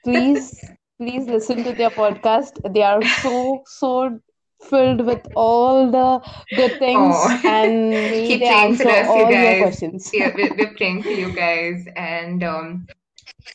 Please, 0.05 0.62
please 1.01 1.27
listen 1.27 1.64
to 1.64 1.73
their 1.73 1.91
podcast. 1.91 2.61
They 2.75 2.83
are 2.83 3.03
so, 3.23 3.62
so 3.66 4.20
filled 4.68 5.07
with 5.07 5.27
all 5.35 5.91
the 5.91 6.20
good 6.57 6.79
things, 6.79 7.14
Oh, 7.16 7.41
and 7.47 8.12
keep 8.12 8.41
praying 8.41 8.77
for 8.77 8.89
us, 8.89 9.07
you 9.07 9.12
all 9.12 9.31
your 9.31 9.31
guys. 9.31 9.62
questions. 9.62 10.11
We're, 10.14 10.35
we're, 10.35 10.55
we're 10.57 10.75
praying 10.77 11.03
for 11.03 11.11
you 11.11 11.35
guys, 11.35 11.87
and 11.97 12.43
um, 12.45 12.87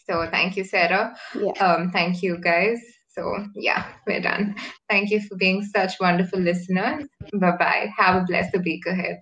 so 0.10 0.28
thank 0.32 0.58
you, 0.58 0.64
Sarah. 0.64 1.16
Yeah. 1.36 1.52
Um, 1.64 1.92
thank 1.92 2.24
you, 2.24 2.38
guys. 2.38 2.80
So 3.10 3.46
yeah, 3.56 3.86
we're 4.06 4.22
done. 4.22 4.56
Thank 4.90 5.10
you 5.10 5.22
for 5.22 5.36
being 5.36 5.64
such 5.64 6.00
wonderful 6.00 6.40
listeners. 6.40 7.06
Bye 7.34 7.58
bye. 7.58 7.90
Have 7.98 8.22
a 8.22 8.26
blessed 8.26 8.58
week 8.64 8.86
ahead. 8.86 9.20